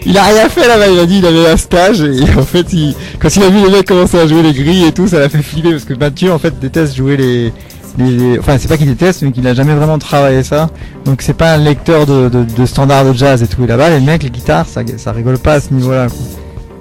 Il 0.04 0.18
a 0.18 0.24
rien 0.24 0.48
fait 0.48 0.66
là-bas, 0.66 0.88
il 0.88 0.98
a 0.98 1.06
dit 1.06 1.18
il 1.18 1.26
avait 1.26 1.46
un 1.48 1.56
stage 1.56 2.00
et 2.02 2.22
en 2.36 2.42
fait, 2.42 2.66
il, 2.72 2.94
quand 3.20 3.34
il 3.36 3.42
a 3.44 3.48
vu 3.48 3.62
les 3.64 3.70
mecs 3.70 3.86
commencer 3.86 4.18
à 4.18 4.26
jouer 4.26 4.42
les 4.42 4.52
grilles 4.52 4.86
et 4.86 4.92
tout, 4.92 5.06
ça 5.06 5.20
l'a 5.20 5.28
fait 5.28 5.40
flipper 5.42 5.70
parce 5.70 5.84
que 5.84 5.94
Mathieu 5.94 6.32
en 6.32 6.38
fait 6.38 6.58
déteste 6.58 6.96
jouer 6.96 7.16
les. 7.16 7.52
les- 7.98 8.38
Enfin, 8.40 8.56
c'est 8.58 8.66
pas 8.68 8.76
qu'il 8.76 8.88
déteste, 8.88 9.22
mais 9.22 9.30
qu'il 9.30 9.46
a 9.46 9.54
jamais 9.54 9.74
vraiment 9.74 9.98
travaillé 9.98 10.42
ça. 10.42 10.68
Donc, 11.04 11.22
c'est 11.22 11.32
pas 11.34 11.52
un 11.54 11.58
lecteur 11.58 12.06
de, 12.06 12.28
de, 12.28 12.42
de 12.44 12.66
standards 12.66 13.04
de 13.04 13.12
jazz 13.12 13.42
et 13.42 13.46
tout. 13.46 13.62
Et 13.62 13.66
là-bas, 13.68 13.90
les 13.90 14.00
mecs, 14.00 14.22
les 14.24 14.30
guitares, 14.30 14.66
ça, 14.66 14.82
ça 14.96 15.12
rigole 15.12 15.38
pas 15.38 15.54
à 15.54 15.60
ce 15.60 15.72
niveau-là. 15.72 16.08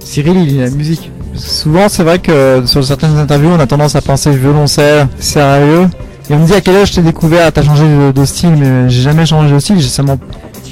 Cyril, 0.00 0.36
il 0.48 0.58
est 0.60 0.64
la 0.64 0.70
musique. 0.70 1.10
Souvent, 1.34 1.88
c'est 1.88 2.02
vrai 2.02 2.18
que 2.18 2.62
sur 2.66 2.82
certaines 2.84 3.16
interviews, 3.16 3.50
on 3.50 3.60
a 3.60 3.66
tendance 3.66 3.94
à 3.94 4.00
penser 4.00 4.30
violoncelle, 4.32 5.06
sérieux. 5.20 5.88
Et 6.30 6.34
on 6.34 6.38
me 6.38 6.46
dit 6.46 6.54
à 6.54 6.60
quel 6.60 6.76
âge 6.76 6.92
t'es 6.92 7.02
découvert, 7.02 7.52
t'as 7.52 7.64
changé 7.64 8.12
de, 8.12 8.24
style, 8.24 8.54
mais 8.56 8.88
j'ai 8.88 9.02
jamais 9.02 9.26
changé 9.26 9.52
de 9.52 9.58
style. 9.58 9.78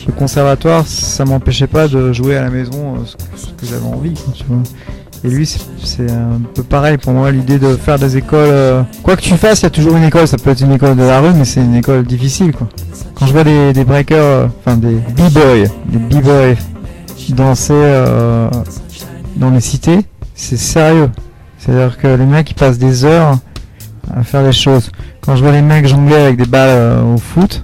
Le 0.06 0.12
conservatoire, 0.12 0.86
ça 0.86 1.24
m'empêchait 1.24 1.66
pas 1.66 1.88
de 1.88 2.12
jouer 2.12 2.36
à 2.36 2.42
la 2.42 2.50
maison 2.50 2.94
euh, 2.94 2.98
ce 3.34 3.46
que, 3.48 3.66
j'avais 3.66 3.84
envie. 3.84 4.14
Et 5.24 5.28
lui, 5.28 5.44
c'est- 5.46 6.10
un 6.10 6.40
peu 6.54 6.62
pareil 6.62 6.96
pour 6.96 7.12
moi, 7.12 7.32
l'idée 7.32 7.58
de 7.58 7.74
faire 7.74 7.98
des 7.98 8.16
écoles. 8.16 8.38
euh, 8.48 8.82
Quoi 9.02 9.16
que 9.16 9.20
tu 9.22 9.34
fasses, 9.34 9.62
il 9.62 9.64
y 9.64 9.66
a 9.66 9.70
toujours 9.70 9.96
une 9.96 10.04
école. 10.04 10.28
Ça 10.28 10.36
peut 10.38 10.50
être 10.50 10.60
une 10.60 10.70
école 10.70 10.94
de 10.94 11.02
la 11.02 11.18
rue, 11.20 11.34
mais 11.34 11.44
c'est 11.44 11.60
une 11.60 11.74
école 11.74 12.04
difficile, 12.04 12.52
quoi. 12.52 12.68
Quand 13.16 13.26
je 13.26 13.32
vois 13.32 13.42
des, 13.42 13.84
breakers, 13.84 14.16
euh, 14.22 14.46
enfin 14.60 14.76
des 14.76 14.94
b-boys, 14.94 15.68
des 15.86 15.98
b-boys 15.98 16.54
danser 17.30 17.74
dans 19.36 19.50
les 19.50 19.60
cités, 19.60 19.98
c'est 20.36 20.56
sérieux. 20.56 21.10
C'est-à-dire 21.58 21.98
que 21.98 22.06
les 22.06 22.24
mecs 22.24 22.48
ils 22.52 22.54
passent 22.54 22.78
des 22.78 23.04
heures 23.04 23.38
à 24.16 24.22
faire 24.22 24.44
des 24.44 24.52
choses. 24.52 24.90
Quand 25.28 25.36
je 25.36 25.42
vois 25.42 25.52
les 25.52 25.60
mecs 25.60 25.86
jongler 25.86 26.16
avec 26.16 26.38
des 26.38 26.46
balles 26.46 26.70
euh, 26.70 27.02
au 27.02 27.18
foot, 27.18 27.60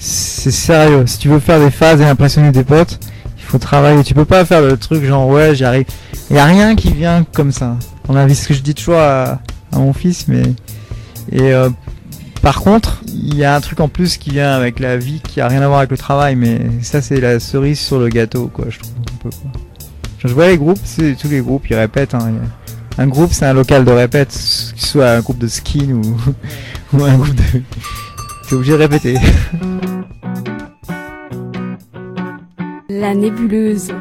c'est 0.00 0.50
sérieux. 0.50 1.06
Si 1.06 1.16
tu 1.16 1.28
veux 1.28 1.38
faire 1.38 1.60
des 1.60 1.70
phases 1.70 2.00
et 2.00 2.04
impressionner 2.04 2.50
tes 2.50 2.64
potes, 2.64 2.98
il 3.38 3.44
faut 3.44 3.58
travailler. 3.58 4.02
Tu 4.02 4.14
peux 4.14 4.24
pas 4.24 4.44
faire 4.44 4.62
le 4.62 4.76
truc 4.76 5.04
genre 5.04 5.28
ouais 5.28 5.54
j'y 5.54 5.64
arrive. 5.64 5.84
Il 6.28 6.34
y 6.34 6.40
a 6.40 6.44
rien 6.44 6.74
qui 6.74 6.92
vient 6.92 7.24
comme 7.34 7.52
ça. 7.52 7.76
On 8.08 8.16
a 8.16 8.26
vu 8.26 8.34
ce 8.34 8.48
que 8.48 8.54
je 8.54 8.62
dis 8.62 8.74
toujours 8.74 8.98
à, 8.98 9.38
à 9.70 9.78
mon 9.78 9.92
fils, 9.92 10.26
mais 10.26 10.42
et 11.30 11.54
euh, 11.54 11.70
par 12.42 12.62
contre, 12.62 13.00
il 13.06 13.36
y 13.36 13.44
a 13.44 13.54
un 13.54 13.60
truc 13.60 13.78
en 13.78 13.86
plus 13.86 14.16
qui 14.16 14.30
vient 14.30 14.50
avec 14.50 14.80
la 14.80 14.96
vie 14.96 15.20
qui 15.20 15.40
a 15.40 15.46
rien 15.46 15.62
à 15.62 15.68
voir 15.68 15.78
avec 15.78 15.92
le 15.92 15.98
travail, 15.98 16.34
mais 16.34 16.62
ça 16.82 17.00
c'est 17.00 17.20
la 17.20 17.38
cerise 17.38 17.78
sur 17.78 18.00
le 18.00 18.08
gâteau, 18.08 18.50
quoi, 18.52 18.64
je 18.70 18.80
trouve. 18.80 19.30
Je 20.18 20.26
vois 20.34 20.48
les 20.48 20.58
groupes, 20.58 20.80
c'est 20.82 21.14
tous 21.14 21.28
les 21.28 21.42
groupes, 21.42 21.70
ils 21.70 21.76
répètent. 21.76 22.14
Hein, 22.14 22.32
un 22.98 23.06
groupe, 23.06 23.32
c'est 23.32 23.46
un 23.46 23.54
local 23.54 23.84
de 23.84 23.90
répète, 23.90 24.32
ce 24.32 24.72
soit 24.76 25.10
un 25.10 25.20
groupe 25.20 25.38
de 25.38 25.48
skin 25.48 25.92
ou, 25.92 26.16
ou 26.96 27.04
un 27.04 27.16
groupe 27.16 27.34
de. 27.34 27.62
T'es 28.48 28.54
obligé 28.54 28.72
de 28.72 28.78
répéter. 28.78 29.18
La 32.88 33.14
nébuleuse. 33.14 33.92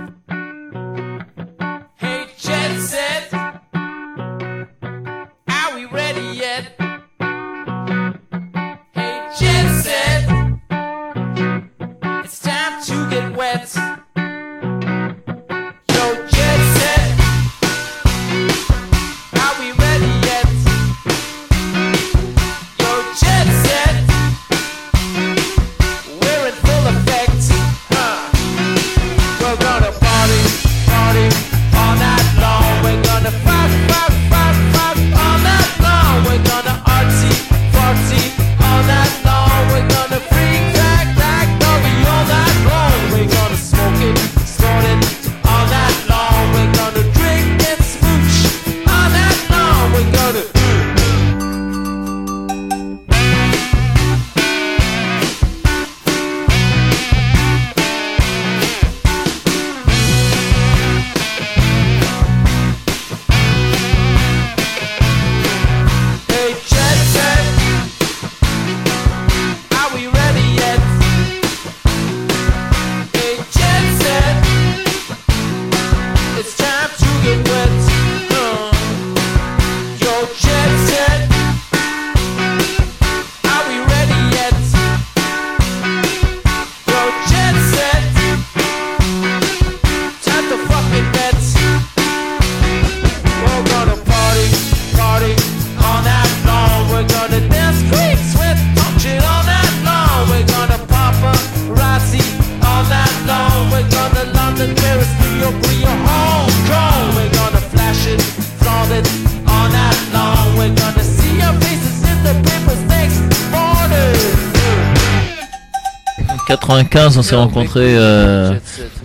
on 116.96 117.22
s'est 117.22 117.36
rencontrés 117.36 117.96
euh, 117.98 118.54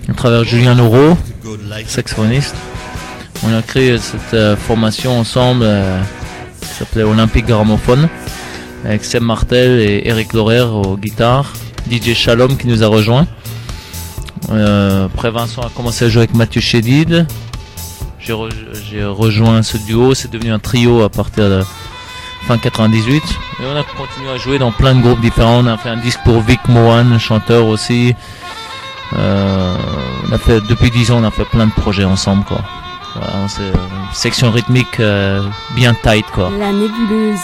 à 0.08 0.12
travers 0.14 0.44
Julien 0.44 0.74
Noro, 0.74 1.16
saxophoniste. 1.86 2.54
On 3.44 3.54
a 3.54 3.62
créé 3.62 3.98
cette 3.98 4.34
euh, 4.34 4.56
formation 4.56 5.18
ensemble 5.18 5.62
euh, 5.64 6.00
qui 6.60 6.68
s'appelait 6.68 7.02
Olympique 7.04 7.46
Gramophone 7.46 8.08
avec 8.84 9.04
Seb 9.04 9.22
Martel 9.22 9.80
et 9.80 10.02
Eric 10.06 10.32
Lorer 10.32 10.60
aux 10.62 10.96
guitares, 10.96 11.52
DJ 11.90 12.14
Shalom 12.14 12.56
qui 12.56 12.66
nous 12.66 12.82
a 12.82 12.88
rejoint. 12.88 13.26
Euh, 14.50 15.06
après 15.06 15.30
Vincent 15.30 15.62
a 15.62 15.70
commencé 15.70 16.06
à 16.06 16.08
jouer 16.08 16.22
avec 16.22 16.34
Mathieu 16.34 16.60
Chédid. 16.60 17.26
J'ai 18.18 19.04
rejoint 19.04 19.62
ce 19.62 19.76
duo, 19.76 20.14
c'est 20.14 20.30
devenu 20.30 20.50
un 20.50 20.58
trio 20.58 21.02
à 21.02 21.08
partir 21.08 21.48
de 21.48 21.62
fin 22.46 22.58
98. 22.58 23.22
Et 23.60 23.66
on 23.66 23.76
a 23.76 23.82
continué 23.82 24.30
à 24.30 24.36
jouer 24.36 24.58
dans 24.58 24.70
plein 24.70 24.94
de 24.94 25.02
groupes 25.02 25.20
différents. 25.20 25.64
On 25.64 25.66
a 25.66 25.76
fait 25.76 25.88
un 25.88 25.96
disque 25.96 26.20
pour 26.24 26.40
Vic 26.40 26.60
Mohan, 26.68 27.18
chanteur 27.18 27.66
aussi. 27.66 28.14
Euh, 29.18 29.76
depuis 30.68 30.90
10 30.90 31.10
ans, 31.10 31.18
on 31.22 31.24
a 31.24 31.30
fait 31.30 31.44
plein 31.44 31.66
de 31.66 31.72
projets 31.72 32.04
ensemble 32.04 32.44
quoi. 32.44 32.60
Une 33.16 33.48
section 34.12 34.50
rythmique 34.50 35.00
euh, 35.00 35.42
bien 35.74 35.94
tight 35.94 36.26
quoi. 36.32 36.50
La 36.58 36.70
nébuleuse. 36.72 37.40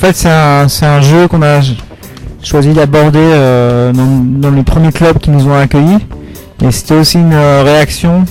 Fait, 0.00 0.16
c'est 0.16 0.28
un, 0.86 1.00
jeu 1.02 1.28
qu'on 1.28 1.42
a 1.42 1.60
ch- 1.60 1.76
choisi 2.42 2.72
d'aborder 2.72 3.18
euh, 3.20 3.92
dans, 3.92 4.50
les 4.50 4.62
premiers 4.62 4.92
clubs 4.92 5.18
qui 5.18 5.30
nous 5.30 5.46
ont 5.46 5.54
accueillis. 5.54 5.98
Et 6.62 6.70
c'était 6.70 6.94
aussi 6.94 7.18
une 7.18 7.34
euh, 7.34 7.62
réaction 7.62 8.24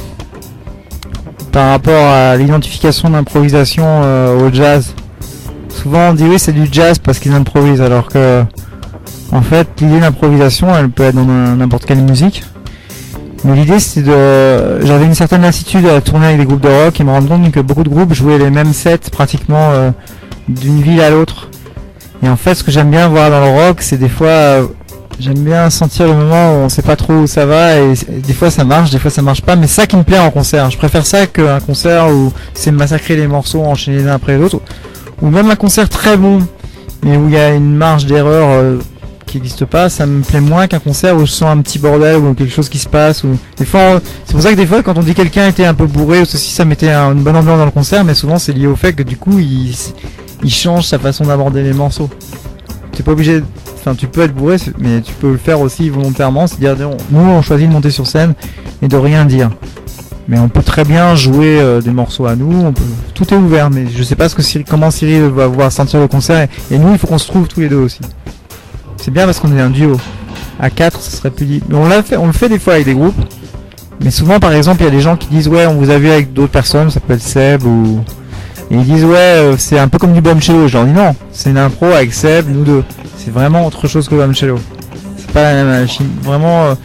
par 1.51 1.69
rapport 1.71 2.08
à 2.08 2.36
l'identification 2.38 3.10
d'improvisation 3.12 3.84
euh, 3.86 4.47
au 4.47 4.53
jazz. 4.53 4.93
Souvent 5.69 6.10
on 6.10 6.13
dit 6.13 6.23
oui 6.23 6.39
c'est 6.39 6.51
du 6.51 6.67
jazz 6.71 6.97
parce 6.99 7.19
qu'ils 7.19 7.34
improvisent 7.34 7.82
alors 7.82 8.08
que 8.08 8.43
en 9.32 9.41
fait 9.41 9.67
l'idée 9.79 9.99
d'improvisation 9.99 10.75
elle 10.75 10.89
peut 10.89 11.03
être 11.03 11.15
dans 11.15 11.25
n'importe 11.25 11.86
quelle 11.86 12.01
musique. 12.01 12.43
Mais 13.43 13.55
l'idée 13.55 13.79
c'était 13.79 14.10
de... 14.10 14.86
J'avais 14.86 15.05
une 15.05 15.15
certaine 15.15 15.43
lassitude 15.43 15.86
à 15.86 16.01
tourner 16.01 16.27
avec 16.27 16.39
des 16.39 16.45
groupes 16.45 16.62
de 16.62 16.67
rock 16.67 16.99
et 16.99 17.03
me 17.03 17.12
rendre 17.12 17.27
compte 17.27 17.51
que 17.51 17.60
beaucoup 17.60 17.84
de 17.84 17.89
groupes 17.89 18.13
jouaient 18.13 18.39
les 18.39 18.49
mêmes 18.49 18.73
sets 18.73 19.10
pratiquement 19.12 19.71
d'une 20.49 20.82
ville 20.82 20.99
à 21.01 21.10
l'autre. 21.10 21.38
Et 22.23 22.29
en 22.29 22.36
fait 22.36 22.55
ce 22.55 22.63
que 22.63 22.71
j'aime 22.71 22.91
bien 22.91 23.08
voir 23.08 23.29
dans 23.29 23.39
le 23.39 23.51
rock 23.51 23.82
c'est 23.82 23.97
des 23.97 24.10
fois... 24.10 24.27
euh, 24.27 24.67
J'aime 25.21 25.39
bien 25.39 25.69
sentir 25.69 26.08
le 26.08 26.13
moment 26.13 26.53
où 26.53 26.55
on 26.63 26.69
sait 26.69 26.82
pas 26.82 26.95
trop 26.95 27.12
où 27.12 27.27
ça 27.27 27.45
va 27.45 27.75
et, 27.75 27.93
des 28.25 28.32
fois 28.32 28.49
ça 28.49 28.63
marche, 28.63 28.89
des 28.89 28.99
fois 28.99 29.12
ça 29.12 29.21
marche 29.21 29.41
pas, 29.41 29.58
mais 29.58 29.67
ça 29.67 29.86
qui 29.86 29.97
me 29.97 30.03
plaît 30.03 30.17
en 30.17 30.32
concert. 30.32 30.71
Je 30.71 30.77
préfère 30.77 31.05
ça 31.05 31.27
qu'un 31.27 31.60
concert 31.60 32.08
où 32.08 32.32
c'est 32.53 32.71
massacrer 32.71 33.17
les 33.17 33.27
morceaux, 33.27 33.62
enchaîner 33.65 33.97
les 33.97 34.08
uns 34.08 34.13
après 34.13 34.38
les 34.38 34.43
autres, 34.45 34.62
ou 35.21 35.29
même 35.29 35.49
un 35.51 35.58
concert 35.58 35.89
très 35.89 36.15
bon, 36.15 36.39
mais 37.03 37.17
où 37.17 37.27
il 37.27 37.34
y 37.34 37.38
a 37.38 37.49
une 37.53 37.75
marge 37.75 38.05
d'erreur 38.05 38.47
euh, 38.49 38.77
qui 39.25 39.39
n'existe 39.39 39.65
pas, 39.65 39.89
ça 39.89 40.05
me 40.05 40.21
plaît 40.21 40.39
moins 40.39 40.67
qu'un 40.67 40.79
concert 40.79 41.17
où 41.17 41.25
je 41.25 41.32
sens 41.34 41.49
un 41.49 41.58
petit 41.62 41.79
bordel 41.79 42.15
ou 42.15 42.34
quelque 42.34 42.53
chose 42.53 42.69
qui 42.69 42.77
se 42.79 42.88
passe. 42.88 43.25
Ou 43.25 43.38
des 43.58 43.65
fois, 43.65 43.99
c'est 44.23 44.32
pour 44.32 44.41
ça 44.41 44.51
que 44.51 44.55
des 44.55 44.65
fois 44.65 44.84
quand 44.84 44.97
on 44.97 45.03
dit 45.03 45.15
quelqu'un 45.15 45.49
était 45.49 45.65
un 45.65 45.73
peu 45.73 45.86
bourré 45.86 46.21
ou 46.21 46.25
ceci, 46.25 46.51
ça 46.51 46.63
mettait 46.63 46.91
un- 46.91 47.12
une 47.12 47.23
bonne 47.23 47.36
ambiance 47.36 47.58
dans 47.58 47.65
le 47.65 47.71
concert, 47.71 48.05
mais 48.05 48.13
souvent 48.13 48.39
c'est 48.39 48.53
lié 48.53 48.67
au 48.67 48.77
fait 48.77 48.93
que 48.93 49.03
du 49.03 49.17
coup 49.17 49.38
il, 49.38 49.75
il 50.43 50.52
change 50.52 50.86
sa 50.86 50.99
façon 50.99 51.25
d'aborder 51.25 51.63
les 51.63 51.73
morceaux. 51.73 52.10
T'es 52.91 53.04
pas 53.04 53.12
obligé, 53.12 53.43
enfin 53.75 53.95
tu 53.95 54.08
peux 54.08 54.21
être 54.21 54.34
bourré, 54.34 54.58
mais 54.78 55.02
tu 55.02 55.13
peux 55.13 55.32
le 55.32 55.38
faire 55.38 55.62
aussi 55.62 55.89
volontairement, 55.89 56.47
c'est-à-dire 56.47 56.89
nous 57.12 57.19
on 57.19 57.41
choisit 57.41 57.67
de 57.67 57.73
monter 57.73 57.91
sur 57.91 58.08
scène 58.08 58.34
et 58.82 58.88
de 58.88 58.97
rien 58.97 59.25
dire. 59.25 59.49
Mais 60.28 60.38
on 60.38 60.47
peut 60.47 60.62
très 60.62 60.84
bien 60.84 61.15
jouer 61.15 61.60
euh, 61.60 61.82
des 61.82 61.89
morceaux 61.89 62.28
à 62.28 62.36
nous, 62.36 62.71
tout 63.15 63.34
est 63.34 63.38
ouvert, 63.38 63.71
mais 63.71 63.88
je 63.88 64.04
sais 64.04 64.15
pas 64.15 64.30
ce 64.30 64.36
que 64.36 64.69
comment 64.69 64.91
Cyril 64.91 65.23
va 65.23 65.47
voir 65.47 65.71
sentir 65.71 65.99
le 65.99 66.08
concert 66.08 66.47
et, 66.69 66.78
nous 66.78 66.91
il 66.91 66.99
faut 66.99 67.08
qu'on 67.08 67.17
se 67.17 67.28
trouve 67.28 67.47
tous 67.47 67.62
les 67.62 67.69
deux 67.69 67.78
aussi. 67.78 68.02
C'est 68.97 69.12
bien 69.12 69.25
parce 69.25 69.39
qu'on 69.39 69.56
est 69.56 69.62
un 69.62 69.69
duo. 69.69 69.97
À 70.60 70.69
4 70.69 70.99
ce 70.99 71.17
serait 71.17 71.32
plus. 71.32 71.62
Mais 71.69 71.75
on 71.75 71.89
fait, 72.04 72.17
on 72.17 72.28
le 72.28 72.34
fait 72.34 72.49
des 72.49 72.60
fois 72.60 72.73
avec 72.73 72.86
des 72.86 72.93
groupes. 72.93 73.15
Mais 74.02 74.12
souvent 74.12 74.39
par 74.39 74.54
exemple 74.54 74.82
il 74.82 74.86
y 74.86 74.88
a 74.88 74.91
des 74.91 75.02
gens 75.02 75.15
qui 75.15 75.30
disent 75.30 75.47
ouais 75.47 75.65
on 75.65 75.75
vous 75.75 75.89
a 75.89 75.97
vu 75.97 76.10
avec 76.10 76.34
d'autres 76.34 76.52
personnes, 76.52 76.89
ça 76.89 76.99
peut 76.99 77.13
être 77.13 77.21
Seb 77.21 77.63
ou 77.63 78.02
et 78.71 78.75
ils 78.75 78.84
disent 78.86 79.05
ouais 79.05 79.15
euh, 79.17 79.55
c'est 79.58 79.79
un 79.79 79.88
peu 79.88 79.97
comme 79.97 80.13
du 80.13 80.21
Bombshello. 80.21 80.67
Je 80.67 80.77
leur 80.77 80.86
dis 80.86 80.91
non, 80.93 81.15
c'est 81.32 81.49
une 81.49 81.58
impro 81.58 81.88
avec 81.88 82.13
Seb, 82.13 82.47
nous 82.49 82.63
deux. 82.63 82.84
C'est 83.17 83.32
vraiment 83.32 83.65
autre 83.65 83.88
chose 83.88 84.08
que 84.08 84.15
Bombshello. 84.15 84.60
C'est 85.17 85.32
pas 85.32 85.43
la 85.43 85.53
même 85.63 85.67
machine. 85.82 86.08
Vraiment, 86.23 86.65
euh, 86.65 86.75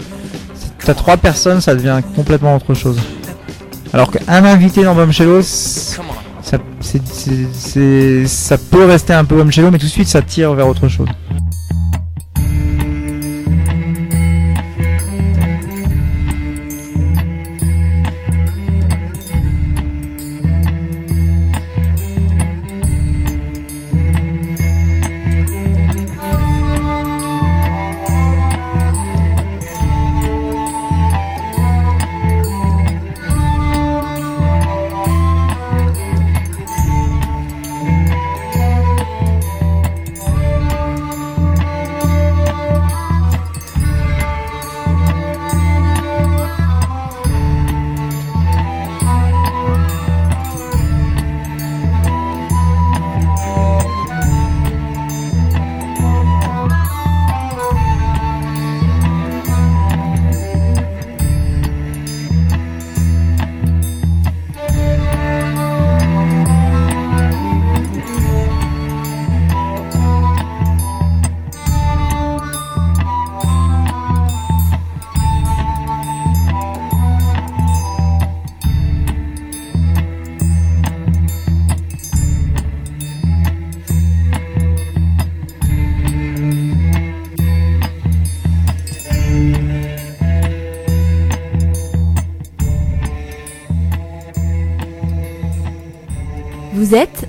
t'as 0.85 0.95
trois 0.95 1.17
personnes, 1.17 1.61
ça 1.61 1.75
devient 1.75 2.01
complètement 2.17 2.57
autre 2.57 2.75
chose. 2.75 2.99
Alors 3.93 4.11
qu'un 4.11 4.45
invité 4.45 4.83
dans 4.85 4.95
Bombshello, 4.95 5.41
c- 5.43 5.97
ça, 6.43 6.59
ça 8.27 8.59
peut 8.59 8.85
rester 8.85 9.13
un 9.13 9.25
peu 9.25 9.37
Bombshello, 9.37 9.71
mais 9.71 9.79
tout 9.79 9.87
de 9.87 9.91
suite 9.91 10.09
ça 10.09 10.21
tire 10.23 10.53
vers 10.55 10.69
autre 10.69 10.89
chose. 10.89 11.09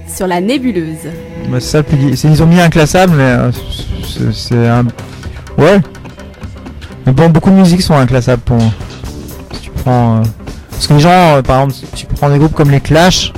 Sur 0.07 0.27
la 0.27 0.41
nébuleuse. 0.41 1.07
Bah, 1.49 1.57
c'est 1.59 1.67
ça 1.67 1.79
le 1.81 2.31
Ils 2.31 2.43
ont 2.43 2.45
mis 2.47 2.59
inclassable, 2.59 3.13
mais 3.15 3.23
euh, 3.23 3.51
c'est, 4.33 4.67
un. 4.67 4.85
Ouais. 5.57 5.79
Mais 7.05 7.11
bon, 7.11 7.29
beaucoup 7.29 7.49
de 7.49 7.55
musiques 7.55 7.81
sont 7.81 7.95
inclassables 7.95 8.41
pour. 8.43 8.59
Si 9.53 9.61
tu 9.61 9.69
prends. 9.71 10.17
euh, 10.17 10.23
Parce 10.71 10.87
que 10.87 10.93
les 10.93 10.99
gens, 10.99 11.09
euh, 11.37 11.41
par 11.41 11.61
exemple, 11.63 11.73
si 11.73 11.85
tu 11.95 12.05
prends 12.05 12.29
des 12.29 12.37
groupes 12.37 12.53
comme 12.53 12.71
les 12.71 12.79
Clash, 12.81 13.31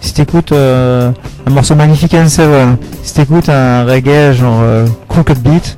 si 0.00 0.12
t'écoutes 0.14 0.52
euh, 0.52 1.10
un 1.46 1.50
morceau 1.50 1.74
Magnificent 1.74 2.28
Seven, 2.28 2.76
si 3.02 3.14
t'écoutes 3.14 3.48
un 3.48 3.84
reggae 3.84 4.32
genre 4.32 4.62
Crooked 5.08 5.38
Beat, 5.38 5.76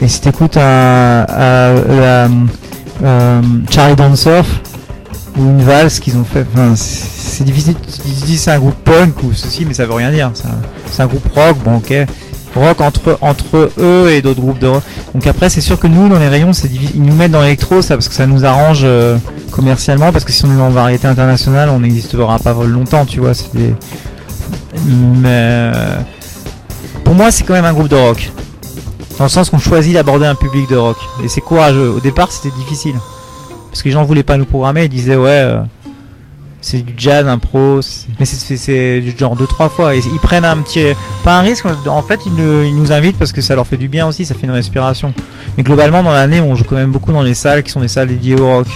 et 0.00 0.08
si 0.08 0.20
t'écoutes 0.20 0.56
un, 0.56 1.26
un- 1.28 1.74
la, 2.00 2.28
euh, 3.04 3.40
Charlie 3.70 3.96
ou 5.38 5.42
une 5.42 5.62
valse 5.62 6.00
qu'ils 6.00 6.16
ont 6.16 6.24
fait. 6.24 6.44
Enfin, 6.52 6.74
c'est 6.76 7.44
difficile. 7.44 7.74
Ils 8.06 8.26
disent 8.26 8.42
c'est 8.42 8.50
un 8.50 8.58
groupe 8.58 8.76
punk 8.84 9.22
ou 9.22 9.32
ceci, 9.32 9.64
mais 9.64 9.74
ça 9.74 9.86
veut 9.86 9.94
rien 9.94 10.10
dire. 10.10 10.30
C'est 10.90 11.02
un, 11.02 11.06
groupe 11.06 11.26
rock, 11.34 11.56
bon 11.64 11.76
ok. 11.76 11.94
Rock 12.54 12.80
entre 13.20 13.70
eux 13.78 14.10
et 14.10 14.20
d'autres 14.20 14.40
groupes 14.40 14.58
de 14.58 14.66
rock. 14.66 14.82
Donc 15.14 15.26
après, 15.26 15.48
c'est 15.48 15.60
sûr 15.60 15.78
que 15.78 15.86
nous, 15.86 16.08
dans 16.08 16.18
les 16.18 16.28
rayons, 16.28 16.50
ils 16.94 17.02
nous 17.02 17.14
mettent 17.14 17.30
dans 17.30 17.42
l'électro, 17.42 17.82
ça 17.82 17.94
parce 17.94 18.08
que 18.08 18.14
ça 18.14 18.26
nous 18.26 18.44
arrange 18.44 18.80
euh, 18.82 19.16
commercialement, 19.52 20.12
parce 20.12 20.24
que 20.24 20.32
si 20.32 20.44
on 20.44 20.52
est 20.52 20.56
dans 20.56 20.70
variété 20.70 21.06
internationale, 21.06 21.68
on 21.68 21.80
n'existera 21.80 22.38
pas 22.38 22.54
longtemps, 22.64 23.04
tu 23.04 23.20
vois. 23.20 23.32
Mais 23.54 23.72
euh, 25.26 25.98
pour 27.04 27.14
moi, 27.14 27.30
c'est 27.30 27.44
quand 27.44 27.54
même 27.54 27.64
un 27.64 27.72
groupe 27.72 27.88
de 27.88 27.96
rock. 27.96 28.32
Dans 29.18 29.24
le 29.24 29.30
sens 29.30 29.50
qu'on 29.50 29.58
choisit 29.58 29.94
d'aborder 29.94 30.26
un 30.26 30.34
public 30.34 30.68
de 30.68 30.76
rock. 30.76 30.96
Et 31.24 31.28
c'est 31.28 31.40
courageux. 31.40 31.90
Au 31.90 32.00
départ, 32.00 32.30
c'était 32.32 32.54
difficile. 32.56 32.94
Parce 33.70 33.82
que 33.82 33.88
les 33.88 33.92
gens 33.92 34.04
voulaient 34.04 34.22
pas 34.22 34.36
nous 34.36 34.44
programmer, 34.46 34.84
ils 34.84 34.88
disaient 34.88 35.16
ouais, 35.16 35.28
euh, 35.30 35.60
c'est 36.60 36.78
du 36.84 36.92
jazz, 36.96 37.26
impro, 37.28 37.80
mais 38.18 38.24
c'est- 38.24 39.00
du 39.00 39.14
genre 39.16 39.36
deux 39.36 39.46
trois 39.46 39.68
fois. 39.68 39.94
Ils 39.94 40.02
prennent 40.20 40.44
un 40.44 40.56
petit, 40.58 40.80
pas 41.22 41.38
un 41.38 41.42
risque, 41.42 41.66
en 41.86 42.02
fait 42.02 42.20
ils, 42.26 42.32
ils 42.66 42.74
nous 42.76 42.90
invitent 42.92 43.16
parce 43.18 43.32
que 43.32 43.40
ça 43.40 43.54
leur 43.54 43.66
fait 43.66 43.76
du 43.76 43.88
bien 43.88 44.06
aussi, 44.08 44.24
ça 44.24 44.34
fait 44.34 44.46
une 44.46 44.52
respiration. 44.52 45.12
Mais 45.56 45.62
globalement 45.62 46.02
dans 46.02 46.12
l'année, 46.12 46.40
on 46.40 46.54
joue 46.56 46.64
quand 46.64 46.76
même 46.76 46.90
beaucoup 46.92 47.12
dans 47.12 47.22
les 47.22 47.34
salles 47.34 47.62
qui 47.62 47.70
sont 47.70 47.80
des 47.80 47.88
salles 47.88 48.08
dédiées 48.08 48.40
au 48.40 48.46
rock. 48.46 48.66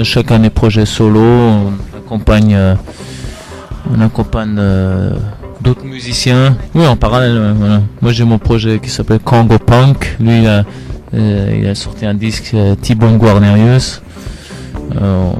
Bon, 0.00 0.04
on 0.04 0.04
a 0.04 0.04
chacun 0.04 0.38
des 0.38 0.50
projets 0.50 0.86
solo, 0.86 1.20
on 1.20 1.72
accompagne, 1.96 2.54
euh, 2.54 2.74
accompagne 4.00 4.56
euh, 4.58 5.10
d'autres 5.60 5.84
musiciens. 5.84 6.56
Oui, 6.74 6.86
en 6.86 6.96
parallèle. 6.96 7.54
Moi, 8.00 8.12
j'ai 8.12 8.24
mon 8.24 8.38
projet 8.38 8.78
qui 8.78 8.88
s'appelle 8.88 9.18
Congo 9.20 9.58
Punk. 9.58 10.16
Lui, 10.18 10.38
il 10.42 10.46
a, 10.46 10.64
euh, 11.14 11.74
sorti 11.74 12.06
un 12.06 12.14
disque 12.14 12.56
T-Bone 12.82 13.18
Guarnerius. 13.18 14.00
On 15.00 15.34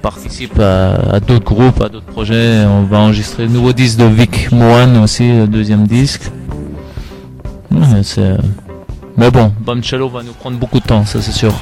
participe 0.00 0.58
à, 0.58 1.20
d'autres 1.20 1.44
groupes, 1.44 1.82
à 1.82 1.88
d'autres 1.90 2.06
projets. 2.06 2.64
On 2.64 2.84
va 2.84 3.00
enregistrer 3.00 3.44
le 3.44 3.50
nouveau 3.50 3.72
disque 3.72 3.98
de 3.98 4.06
Vic 4.06 4.50
Moine 4.52 4.96
aussi, 4.96 5.30
le 5.30 5.46
deuxième 5.46 5.86
disque. 5.86 6.30
Mais 9.18 9.30
bon, 9.30 9.52
Bamcello 9.60 10.08
va 10.08 10.22
nous 10.22 10.32
prendre 10.32 10.56
beaucoup 10.56 10.78
de 10.78 10.86
temps, 10.86 11.04
ça 11.04 11.20
c'est 11.20 11.32
sûr. 11.32 11.52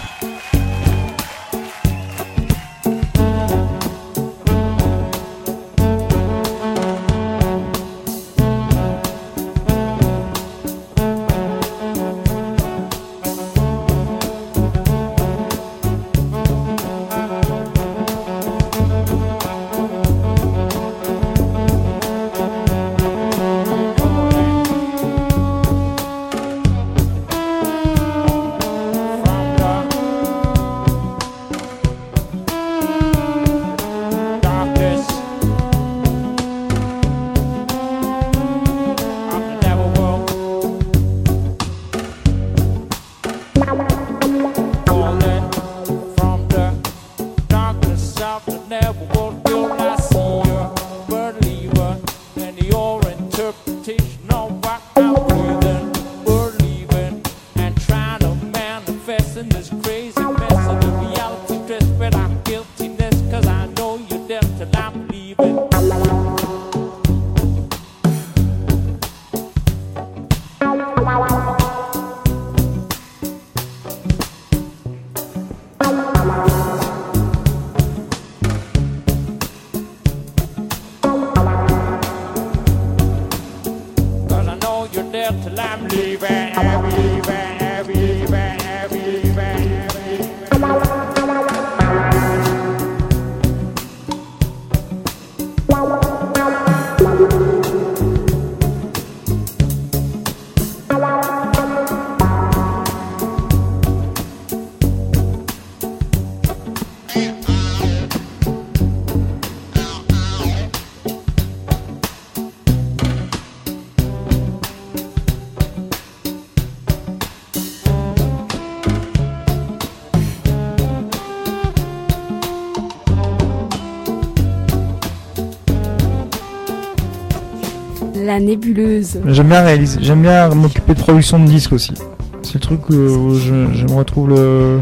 Nébuleuse. 128.40 129.18
J'aime 129.26 129.48
bien 129.48 129.62
réaliser, 129.62 129.98
j'aime 130.02 130.22
bien 130.22 130.48
m'occuper 130.50 130.94
de 130.94 131.00
production 131.00 131.38
de 131.38 131.46
disques 131.46 131.72
aussi. 131.72 131.94
C'est 132.42 132.54
le 132.54 132.60
truc 132.60 132.88
où 132.90 133.34
je, 133.34 133.66
je 133.74 133.84
me 133.86 133.94
retrouve 133.94 134.28
le 134.30 134.80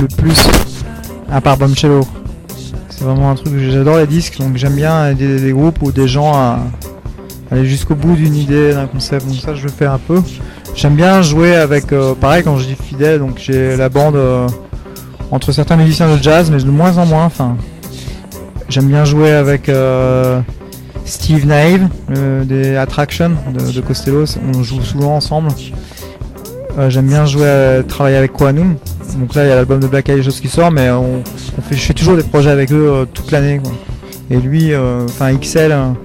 le 0.00 0.06
plus 0.16 0.38
à 1.30 1.40
part 1.40 1.56
Bombcello. 1.56 2.06
C'est 2.88 3.04
vraiment 3.04 3.30
un 3.30 3.34
truc 3.34 3.52
que 3.52 3.70
j'adore 3.70 3.98
les 3.98 4.06
disques, 4.06 4.38
donc 4.38 4.56
j'aime 4.56 4.74
bien 4.74 5.10
aider 5.10 5.38
des 5.40 5.52
groupes 5.52 5.80
ou 5.82 5.90
des 5.92 6.06
gens 6.08 6.34
à 6.34 6.58
aller 7.50 7.64
jusqu'au 7.64 7.94
bout 7.94 8.14
d'une 8.14 8.34
idée, 8.36 8.72
d'un 8.74 8.86
concept. 8.86 9.26
Donc 9.26 9.36
ça, 9.36 9.54
je 9.54 9.62
le 9.64 9.70
fais 9.70 9.86
un 9.86 9.98
peu. 9.98 10.20
J'aime 10.74 10.94
bien 10.94 11.22
jouer 11.22 11.54
avec, 11.56 11.92
euh, 11.92 12.14
pareil 12.14 12.42
quand 12.44 12.56
je 12.58 12.66
dis 12.66 12.74
fidèle, 12.76 13.18
donc 13.20 13.38
j'ai 13.38 13.76
la 13.76 13.88
bande 13.88 14.16
euh, 14.16 14.46
entre 15.30 15.50
certains 15.52 15.76
musiciens 15.76 16.14
de 16.14 16.22
jazz, 16.22 16.50
mais 16.50 16.58
de 16.58 16.70
moins 16.70 16.96
en 16.98 17.06
moins. 17.06 17.24
Enfin, 17.24 17.56
j'aime 18.68 18.86
bien 18.86 19.04
jouer 19.04 19.32
avec. 19.32 19.68
euh, 19.68 20.40
Steve 21.10 21.44
Naive 21.44 21.88
euh, 22.16 22.44
des 22.44 22.76
Attraction 22.76 23.32
de, 23.52 23.72
de 23.72 24.26
on 24.54 24.62
joue 24.62 24.80
souvent 24.80 25.16
ensemble. 25.16 25.48
Euh, 26.78 26.88
J'aime 26.88 27.08
bien 27.08 27.26
jouer, 27.26 27.48
à, 27.48 27.82
travailler 27.82 28.16
avec 28.16 28.32
Quanum. 28.32 28.76
Donc 29.18 29.34
là, 29.34 29.44
il 29.44 29.48
y 29.48 29.52
a 29.52 29.56
l'album 29.56 29.80
de 29.80 29.88
Black 29.88 30.08
Eyed 30.08 30.26
qui 30.28 30.46
sort, 30.48 30.70
mais 30.70 30.88
je 31.70 31.76
fais 31.76 31.94
toujours 31.94 32.16
des 32.16 32.22
projets 32.22 32.50
avec 32.50 32.70
eux 32.70 32.88
euh, 32.88 33.04
toute 33.12 33.32
l'année. 33.32 33.60
Et 34.30 34.36
lui, 34.36 34.72
euh, 34.72 35.04
enfin 35.06 35.34
XL, 35.34 35.72
hein, 35.72 35.96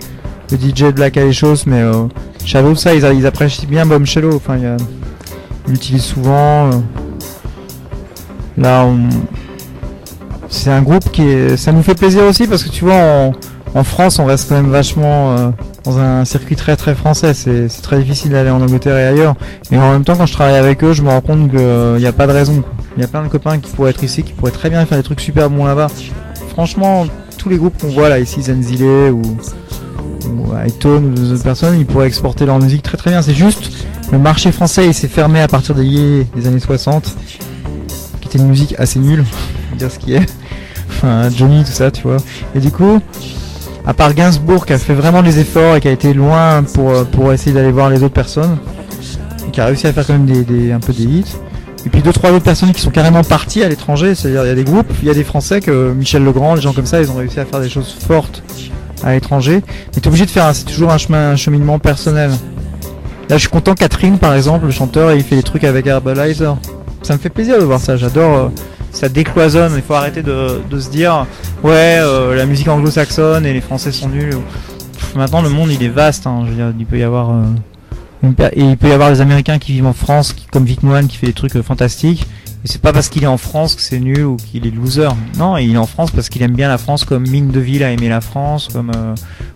le 0.51 0.57
DJ 0.57 0.85
de 0.85 0.91
Black 0.91 1.17
Eyed 1.17 1.33
Choses, 1.33 1.67
mais 1.67 1.81
euh, 1.81 2.07
Shadow, 2.43 2.73
ça, 2.73 2.95
ils, 2.95 3.27
apprécient 3.27 3.69
bien 3.69 3.85
Bombshello. 3.85 4.35
Enfin, 4.35 4.57
ils 4.57 5.71
l'utilisent 5.71 6.03
souvent. 6.05 6.71
euh. 6.71 6.71
Là, 8.57 8.85
on... 8.85 9.07
c'est 10.49 10.71
un 10.71 10.81
groupe 10.81 11.11
qui 11.11 11.21
est, 11.21 11.57
ça 11.57 11.71
nous 11.71 11.83
fait 11.83 11.93
plaisir 11.93 12.23
aussi 12.23 12.47
parce 12.47 12.63
que 12.63 12.69
tu 12.69 12.85
vois, 12.85 12.95
on, 12.95 13.33
en 13.75 13.83
France, 13.83 14.19
on 14.19 14.25
reste 14.25 14.47
quand 14.47 14.55
même 14.55 14.71
vachement 14.71 15.35
euh, 15.35 15.49
dans 15.83 15.99
un 15.99 16.23
circuit 16.23 16.55
très 16.55 16.77
très 16.77 16.95
français. 16.95 17.33
C'est 17.33 17.67
très 17.81 17.99
difficile 17.99 18.31
d'aller 18.31 18.49
en 18.49 18.61
Angleterre 18.61 18.97
et 18.97 19.05
ailleurs. 19.05 19.35
Et 19.69 19.77
en 19.77 19.91
même 19.91 20.05
temps, 20.05 20.15
quand 20.15 20.25
je 20.25 20.31
travaille 20.31 20.55
avec 20.55 20.81
eux, 20.85 20.93
je 20.93 21.01
me 21.01 21.09
rends 21.09 21.19
compte 21.19 21.51
qu'il 21.51 21.97
n'y 21.97 22.05
a 22.05 22.13
pas 22.13 22.25
de 22.25 22.31
raison. 22.31 22.63
Il 22.95 23.01
y 23.01 23.03
a 23.03 23.07
plein 23.09 23.21
de 23.21 23.27
copains 23.27 23.59
qui 23.59 23.69
pourraient 23.71 23.89
être 23.89 24.01
ici, 24.01 24.23
qui 24.23 24.31
pourraient 24.31 24.51
très 24.51 24.69
bien 24.69 24.85
faire 24.85 24.97
des 24.97 25.03
trucs 25.03 25.19
super 25.19 25.49
bons 25.49 25.65
là-bas. 25.65 25.87
Franchement, 26.51 27.05
tous 27.37 27.49
les 27.49 27.57
groupes 27.57 27.77
qu'on 27.77 27.89
voit 27.89 28.07
là, 28.07 28.17
ici, 28.19 28.41
Zenzile 28.43 29.11
ou, 29.11 29.21
ou 30.25 30.53
Hightone 30.55 31.07
ou 31.07 31.13
d'autres 31.13 31.43
personnes, 31.43 31.77
ils 31.77 31.85
pourraient 31.85 32.07
exporter 32.07 32.45
leur 32.45 32.59
musique 32.59 32.81
très 32.81 32.95
très 32.95 33.11
bien. 33.11 33.21
C'est 33.21 33.33
juste, 33.33 33.71
le 34.09 34.19
marché 34.19 34.53
français, 34.53 34.87
il 34.87 34.93
s'est 34.93 35.09
fermé 35.09 35.41
à 35.41 35.49
partir 35.49 35.75
des, 35.75 36.25
des 36.33 36.47
années 36.47 36.61
60, 36.61 37.13
qui 38.21 38.27
était 38.29 38.37
une 38.37 38.47
musique 38.47 38.73
assez 38.77 38.99
nulle, 38.99 39.25
dire 39.77 39.91
ce 39.91 39.99
qui 39.99 40.13
est. 40.13 40.25
Enfin, 40.91 41.29
Johnny, 41.29 41.65
tout 41.65 41.73
ça, 41.73 41.91
tu 41.91 42.03
vois. 42.03 42.17
Et 42.55 42.59
du 42.61 42.71
coup, 42.71 43.01
à 43.87 43.93
part 43.93 44.13
Gainsbourg 44.13 44.65
qui 44.65 44.73
a 44.73 44.77
fait 44.77 44.93
vraiment 44.93 45.21
des 45.21 45.39
efforts 45.39 45.75
et 45.75 45.81
qui 45.81 45.87
a 45.87 45.91
été 45.91 46.13
loin 46.13 46.63
pour, 46.63 46.89
euh, 46.89 47.03
pour 47.03 47.31
essayer 47.33 47.53
d'aller 47.53 47.71
voir 47.71 47.89
les 47.89 48.03
autres 48.03 48.13
personnes, 48.13 48.57
et 49.47 49.51
qui 49.51 49.61
a 49.61 49.65
réussi 49.65 49.87
à 49.87 49.93
faire 49.93 50.05
quand 50.07 50.13
même 50.13 50.25
des, 50.25 50.71
un 50.71 50.79
peu 50.79 50.93
des 50.93 51.03
hits. 51.03 51.35
Et 51.85 51.89
puis 51.89 52.01
deux 52.01 52.13
trois 52.13 52.31
autres 52.31 52.43
personnes 52.43 52.71
qui 52.73 52.81
sont 52.81 52.89
carrément 52.89 53.23
parties 53.23 53.63
à 53.63 53.69
l'étranger, 53.69 54.15
c'est-à-dire 54.15 54.43
il 54.43 54.47
y 54.47 54.51
a 54.51 54.55
des 54.55 54.63
groupes, 54.63 54.91
il 55.03 55.07
y 55.07 55.11
a 55.11 55.13
des 55.13 55.23
Français 55.23 55.61
que 55.61 55.93
Michel 55.93 56.23
Legrand, 56.23 56.55
les 56.55 56.61
gens 56.61 56.73
comme 56.73 56.87
ça, 56.87 56.99
ils 56.99 57.11
ont 57.11 57.15
réussi 57.15 57.39
à 57.39 57.45
faire 57.45 57.59
des 57.59 57.69
choses 57.69 57.95
fortes 58.07 58.41
à 59.03 59.13
l'étranger. 59.13 59.61
Mais 59.93 60.01
t'es 60.01 60.07
obligé 60.07 60.25
de 60.25 60.31
faire, 60.31 60.49
c'est 60.55 60.63
toujours 60.63 60.91
un 60.91 60.97
chemin, 60.97 61.31
un 61.31 61.35
cheminement 61.35 61.77
personnel. 61.77 62.31
Là, 63.29 63.35
je 63.35 63.41
suis 63.41 63.49
content 63.49 63.75
Catherine, 63.75 64.17
par 64.17 64.33
exemple, 64.33 64.65
le 64.65 64.71
chanteur, 64.71 65.13
il 65.13 65.23
fait 65.23 65.35
des 65.35 65.43
trucs 65.43 65.63
avec 65.63 65.85
Herbalizer. 65.85 66.57
Ça 67.03 67.13
me 67.13 67.19
fait 67.19 67.29
plaisir 67.29 67.59
de 67.59 67.63
voir 67.63 67.79
ça. 67.79 67.97
J'adore. 67.97 68.35
euh, 68.35 68.49
ça 68.95 69.09
décloisonne. 69.09 69.73
Il 69.75 69.81
faut 69.81 69.93
arrêter 69.93 70.23
de, 70.23 70.61
se 70.79 70.89
dire, 70.89 71.27
ouais, 71.63 71.99
euh, 71.99 72.35
la 72.35 72.45
musique 72.45 72.67
anglo-saxonne 72.67 73.45
et 73.45 73.53
les 73.53 73.61
Français 73.61 73.91
sont 73.91 74.09
nuls. 74.09 74.37
Maintenant, 75.15 75.41
le 75.41 75.49
monde, 75.49 75.71
il 75.71 75.83
est 75.83 75.89
vaste. 75.89 76.25
hein. 76.27 76.43
Je 76.45 76.51
veux 76.51 76.55
dire, 76.55 76.73
il 76.77 76.85
peut 76.85 76.97
y 76.97 77.03
avoir 77.03 77.31
euh, 77.31 77.43
et 78.53 78.61
il 78.61 78.77
peut 78.77 78.87
y 78.87 78.91
avoir 78.91 79.11
des 79.11 79.21
Américains 79.21 79.59
qui 79.59 79.73
vivent 79.73 79.85
en 79.85 79.93
France, 79.93 80.35
comme 80.51 80.65
Vic 80.65 80.81
Moine, 80.81 81.07
qui 81.07 81.17
fait 81.17 81.27
des 81.27 81.33
trucs 81.33 81.55
euh, 81.55 81.61
fantastiques. 81.61 82.25
Et 82.63 82.67
c'est 82.67 82.81
pas 82.81 82.91
parce 82.91 83.09
qu'il 83.09 83.23
est 83.23 83.27
en 83.27 83.37
France 83.37 83.75
que 83.75 83.81
c'est 83.81 83.99
nul 83.99 84.23
ou 84.23 84.37
qu'il 84.37 84.65
est 84.65 84.71
loser. 84.71 85.09
Non, 85.37 85.57
il 85.57 85.75
est 85.75 85.77
en 85.77 85.85
France 85.85 86.09
parce 86.09 86.29
qu'il 86.29 86.41
aime 86.41 86.53
bien 86.55 86.67
la 86.67 86.79
France, 86.79 87.05
comme 87.05 87.27
Mine 87.27 87.49
de 87.51 87.59
Ville 87.59 87.83
a 87.83 87.91
aimé 87.91 88.09
la 88.09 88.21
France, 88.21 88.69
comme 88.73 88.91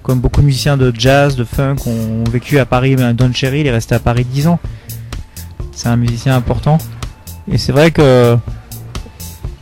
comme 0.03 0.19
beaucoup 0.19 0.41
de 0.41 0.45
musiciens 0.45 0.77
de 0.77 0.93
jazz, 0.95 1.35
de 1.35 1.43
funk 1.43 1.77
ont 1.87 2.23
vécu 2.29 2.59
à 2.59 2.67
Paris. 2.67 2.95
Ben, 2.95 3.13
Don 3.13 3.33
Cherry, 3.33 3.61
il 3.61 3.67
est 3.67 3.71
resté 3.71 3.95
à 3.95 3.99
Paris 3.99 4.27
10 4.31 4.47
ans. 4.47 4.59
C'est 5.71 5.89
un 5.89 5.95
musicien 5.95 6.35
important. 6.35 6.77
Et 7.51 7.57
c'est 7.57 7.71
vrai 7.71 7.89
que 7.89 8.37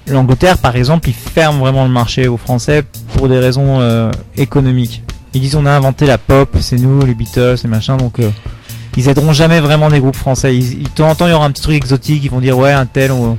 l'Angleterre, 0.08 0.58
par 0.58 0.76
exemple, 0.76 1.10
ils 1.10 1.14
ferment 1.16 1.60
vraiment 1.60 1.84
le 1.86 1.92
marché 1.92 2.28
aux 2.28 2.38
Français 2.38 2.84
pour 3.16 3.28
des 3.30 3.40
raisons 3.40 3.80
euh, 3.82 4.12
économiques. 4.36 5.04
Ils 5.34 5.42
disent 5.42 5.56
on 5.56 5.66
a 5.66 5.72
inventé 5.72 6.06
la 6.06 6.18
pop, 6.18 6.56
c'est 6.60 6.78
nous, 6.78 7.06
les 7.06 7.14
Beatles, 7.14 7.56
les 7.64 7.70
machins, 7.70 7.98
donc 7.98 8.20
euh, 8.20 8.30
ils 8.96 9.08
aideront 9.10 9.34
jamais 9.34 9.60
vraiment 9.60 9.90
des 9.90 10.00
groupes 10.00 10.16
français. 10.16 10.56
Ils, 10.56 10.84
de 10.84 10.90
temps 10.90 11.10
en 11.10 11.16
temps, 11.16 11.28
il 11.28 11.32
y 11.32 11.34
aura 11.34 11.46
un 11.46 11.52
petit 11.52 11.62
truc 11.62 11.76
exotique, 11.76 12.22
ils 12.24 12.32
vont 12.32 12.40
dire 12.40 12.58
ouais, 12.58 12.72
un 12.72 12.86
tel. 12.86 13.12
ou- 13.12 13.38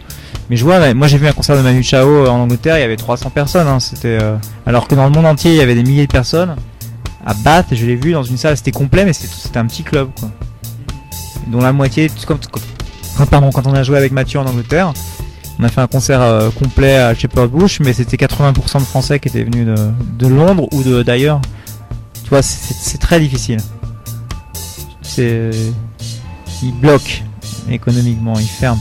Mais 0.51 0.57
je 0.57 0.65
vois, 0.65 0.95
moi 0.95 1.07
j'ai 1.09 1.19
vu 1.19 1.27
un 1.27 1.33
concert 1.33 1.57
de 1.57 1.63
Manu 1.63 1.83
Chao 1.83 2.07
euh, 2.09 2.29
en 2.29 2.41
Angleterre, 2.43 2.79
il 2.79 2.83
y 2.83 2.85
avait 2.85 2.97
300 2.97 3.31
personnes. 3.31 3.67
hein, 3.67 3.81
c'était 3.81 4.19
euh, 4.23 4.37
alors 4.67 4.87
que 4.87 4.95
dans 4.95 5.05
le 5.05 5.11
monde 5.11 5.27
entier, 5.27 5.51
il 5.53 5.57
y 5.57 5.61
avait 5.61 5.75
des 5.75 5.83
milliers 5.83 6.07
de 6.07 6.13
personnes. 6.13 6.55
À 7.27 7.35
Bath, 7.35 7.67
je 7.73 7.85
l'ai 7.85 7.97
vu 7.97 8.13
dans 8.13 8.23
une 8.23 8.37
salle, 8.37 8.57
c'était 8.57 8.71
complet, 8.71 9.05
mais 9.05 9.13
c'était 9.13 9.35
c'était 9.37 9.59
un 9.59 9.67
petit 9.67 9.83
club, 9.83 10.09
quoi. 10.19 10.31
Dont 11.49 11.61
la 11.61 11.73
moitié, 11.73 12.11
comme, 12.27 12.39
comme- 12.51 13.27
pardon, 13.27 13.51
quand 13.51 13.67
on 13.67 13.75
a 13.75 13.83
joué 13.83 13.97
avec 13.97 14.13
Mathieu 14.13 14.39
en 14.39 14.47
Angleterre, 14.47 14.93
on 15.59 15.65
a 15.65 15.69
fait 15.69 15.81
un 15.81 15.87
concert 15.87 16.21
euh, 16.23 16.51
complet 16.51 16.97
à 16.97 17.15
Shepherd 17.15 17.51
Bush, 17.51 17.81
mais 17.81 17.93
c'était 17.93 18.17
80% 18.17 18.79
de 18.79 18.85
Français 18.85 19.19
qui 19.19 19.29
étaient 19.29 19.43
venus 19.43 19.67
de, 19.67 20.27
Londres 20.27 20.69
ou 20.73 20.83
d'ailleurs. 21.03 21.41
Tu 22.23 22.31
vois, 22.31 22.43
c'est 22.43 22.99
très 22.99 23.19
difficile. 23.19 23.59
C'est 25.03 25.51
ils 26.63 26.73
bloquent 26.75 27.23
économiquement, 27.71 28.39
ils 28.39 28.47
ferment. 28.47 28.81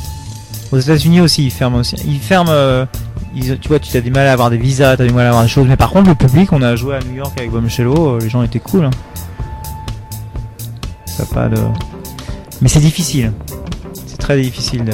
Aux 0.72 0.80
États-Unis 0.80 1.22
aussi, 1.22 1.46
ils 1.46 1.52
ferment 1.52 1.78
aussi. 1.78 1.96
Ils 2.06 2.20
ferment. 2.20 2.52
euh, 2.52 2.86
tu 3.34 3.68
vois, 3.68 3.80
tu 3.80 3.96
as 3.96 4.02
du 4.02 4.12
mal 4.12 4.28
à 4.28 4.34
avoir 4.34 4.50
des 4.50 4.58
visas, 4.58 4.98
tu 4.98 5.04
as 5.04 5.08
du 5.08 5.14
mal 5.14 5.26
à 5.26 5.30
avoir 5.30 5.44
des 5.44 5.50
choses. 5.50 5.68
Mais 5.68 5.78
par 5.78 5.92
contre, 5.92 6.10
le 6.10 6.16
public, 6.16 6.52
on 6.52 6.62
a 6.62 6.76
joué 6.76 6.96
à 6.96 7.00
New 7.00 7.16
York 7.16 7.34
avec 7.38 7.52
Bombshello, 7.52 8.16
euh, 8.16 8.20
les 8.20 8.30
gens 8.30 8.44
étaient 8.44 8.60
cool. 8.60 8.86
hein. 8.86 8.92
Ça 11.06 11.50
de. 11.50 11.58
Mais 12.62 12.70
c'est 12.70 12.80
difficile. 12.80 13.32
C'est 14.06 14.18
très 14.18 14.40
difficile. 14.40 14.84
de- 14.86 14.92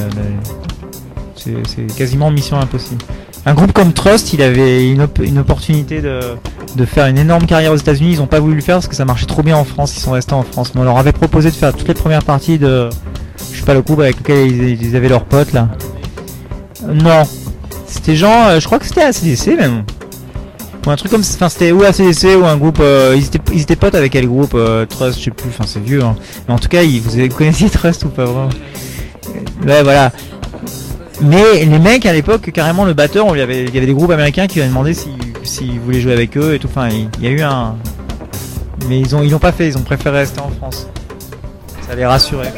C'est 1.65 1.95
quasiment 1.95 2.31
mission 2.31 2.57
impossible. 2.59 3.01
Un 3.45 3.53
groupe 3.53 3.73
comme 3.73 3.91
Trust, 3.91 4.31
il 4.33 4.41
avait 4.41 4.89
une, 4.89 5.01
op- 5.01 5.19
une 5.21 5.37
opportunité 5.39 6.01
de, 6.01 6.85
faire 6.85 7.07
une 7.07 7.17
énorme 7.17 7.45
carrière 7.45 7.73
aux 7.73 7.77
États-Unis. 7.77 8.11
Ils 8.13 8.21
ont 8.21 8.27
pas 8.27 8.39
voulu 8.39 8.55
le 8.55 8.61
faire 8.61 8.75
parce 8.77 8.87
que 8.87 8.95
ça 8.95 9.03
marchait 9.05 9.25
trop 9.25 9.43
bien 9.43 9.57
en 9.57 9.65
France. 9.65 9.95
Ils 9.97 9.99
sont 9.99 10.11
restés 10.11 10.33
en 10.33 10.43
France. 10.43 10.71
Mais 10.75 10.81
on 10.81 10.85
leur 10.85 10.97
avait 10.97 11.11
proposé 11.11 11.49
de 11.51 11.55
faire 11.55 11.73
toutes 11.75 11.87
les 11.87 11.93
premières 11.93 12.23
parties 12.23 12.57
de. 12.57 12.89
Je 13.51 13.59
sais 13.59 13.65
pas 13.65 13.73
le 13.73 13.81
groupe 13.81 13.99
avec 13.99 14.17
lequel 14.19 14.47
ils, 14.81 14.95
avaient 14.95 15.09
leurs 15.09 15.25
potes 15.25 15.51
là. 15.51 15.67
Euh, 16.87 16.93
non. 16.93 17.23
C'était 17.85 18.15
genre. 18.15 18.47
euh, 18.47 18.59
je 18.61 18.65
crois 18.65 18.79
que 18.79 18.85
c'était 18.85 19.03
ACDC 19.03 19.57
même. 19.59 19.83
Ou 20.87 20.89
un 20.89 20.95
truc 20.95 21.11
comme. 21.11 21.21
Enfin, 21.21 21.49
c'était 21.49 21.73
ou 21.73 21.83
ACDC 21.83 22.37
ou 22.41 22.45
un 22.45 22.55
groupe. 22.55 22.79
euh, 22.79 23.13
ils, 23.17 23.25
étaient, 23.25 23.41
ils 23.53 23.61
étaient 23.61 23.75
potes 23.75 23.95
avec 23.95 24.13
quel 24.13 24.27
groupe 24.27 24.57
Trust, 24.89 25.19
je 25.19 25.25
sais 25.25 25.31
plus. 25.31 25.49
Enfin, 25.49 25.65
c'est 25.67 25.83
vieux. 25.83 26.01
hein. 26.03 26.15
Mais 26.47 26.53
en 26.53 26.59
tout 26.59 26.69
cas, 26.69 26.83
ils, 26.83 27.01
vous, 27.01 27.27
connaissiez 27.35 27.69
Trust 27.69 28.05
ou 28.05 28.09
pas 28.09 28.23
vraiment? 28.23 28.49
Ouais, 29.65 29.83
voilà. 29.83 30.11
Mais 31.23 31.65
les 31.65 31.79
mecs 31.79 32.05
à 32.05 32.13
l'époque, 32.13 32.51
carrément 32.51 32.85
le 32.85 32.93
batteur, 32.93 33.27
il 33.35 33.39
y 33.39 33.41
avait 33.41 33.69
des 33.69 33.93
groupes 33.93 34.11
américains 34.11 34.47
qui 34.47 34.55
lui 34.55 34.61
avaient 34.61 34.69
demandé 34.69 34.93
s'ils 34.93 35.79
voulaient 35.79 36.01
jouer 36.01 36.13
avec 36.13 36.37
eux 36.37 36.53
et 36.53 36.59
tout. 36.59 36.67
Enfin, 36.67 36.89
il 36.89 37.09
il 37.19 37.23
y 37.23 37.27
a 37.27 37.31
eu 37.31 37.41
un. 37.41 37.75
Mais 38.89 38.99
ils 38.99 39.15
ont, 39.15 39.21
ils 39.23 39.31
l'ont 39.31 39.39
pas 39.39 39.51
fait. 39.51 39.67
Ils 39.67 39.77
ont 39.77 39.83
préféré 39.83 40.19
rester 40.19 40.41
en 40.41 40.49
France. 40.49 40.87
Ça 41.87 41.95
les 41.95 42.05
rassurait. 42.05 42.53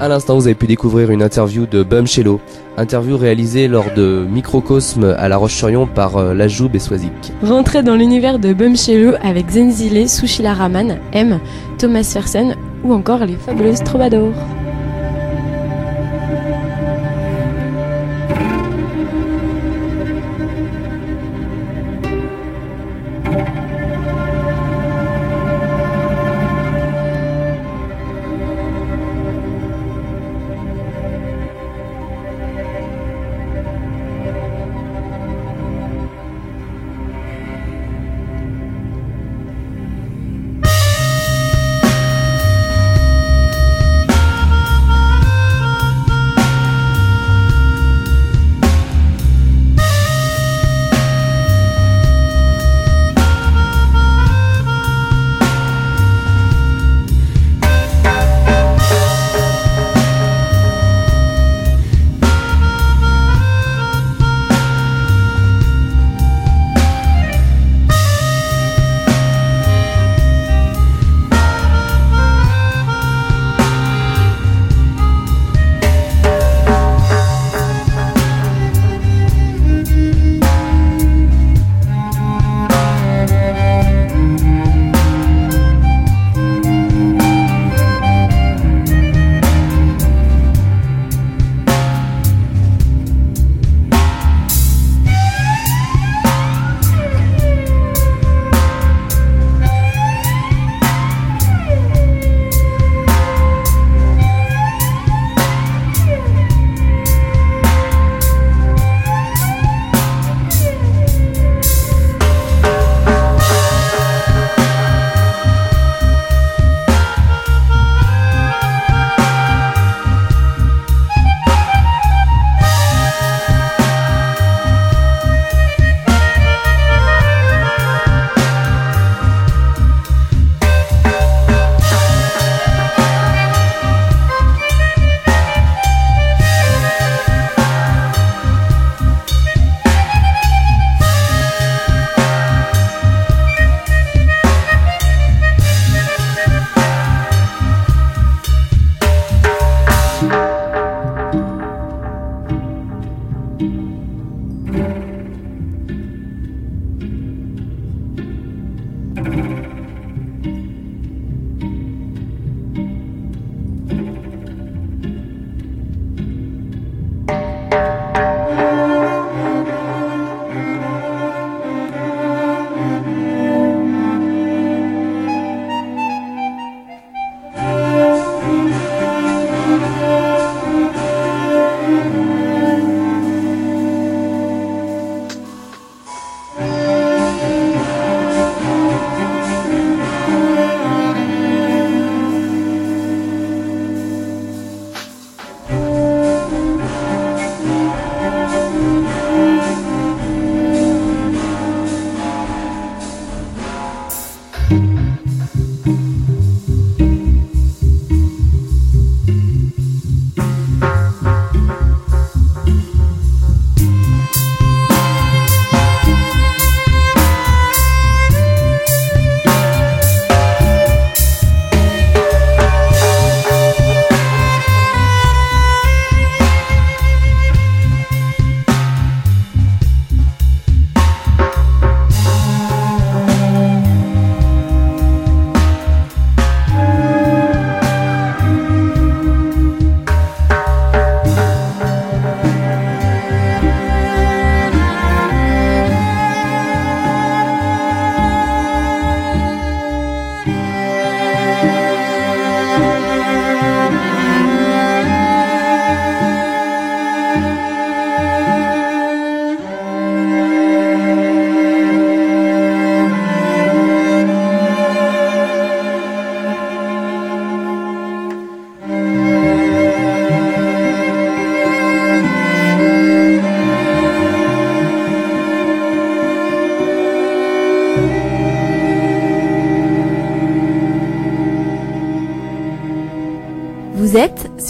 À 0.00 0.08
l'instant, 0.08 0.36
vous 0.36 0.46
avez 0.46 0.54
pu 0.54 0.66
découvrir 0.66 1.10
une 1.10 1.22
interview 1.22 1.66
de 1.66 1.82
Bum 1.82 2.06
Shello, 2.06 2.40
interview 2.78 3.18
réalisée 3.18 3.68
lors 3.68 3.92
de 3.94 4.26
Microcosme 4.30 5.14
à 5.18 5.28
La 5.28 5.36
Roche-sur-Yon 5.36 5.86
par 5.86 6.16
euh, 6.16 6.32
Lajoub 6.32 6.70
et 6.72 6.78
Swazik. 6.78 7.12
Rentrez 7.42 7.82
dans 7.82 7.96
l'univers 7.96 8.38
de 8.38 8.54
Bumchello 8.54 9.12
avec 9.22 9.50
Zenzile, 9.50 10.08
Sushila 10.08 10.54
Raman, 10.54 10.96
M, 11.12 11.38
Thomas 11.76 12.02
Fersen 12.02 12.56
ou 12.82 12.94
encore 12.94 13.26
les 13.26 13.36
fabuleuses 13.36 13.84
Troubadours. 13.84 14.32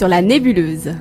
Sur 0.00 0.08
la 0.08 0.22
nébuleuse. 0.22 0.94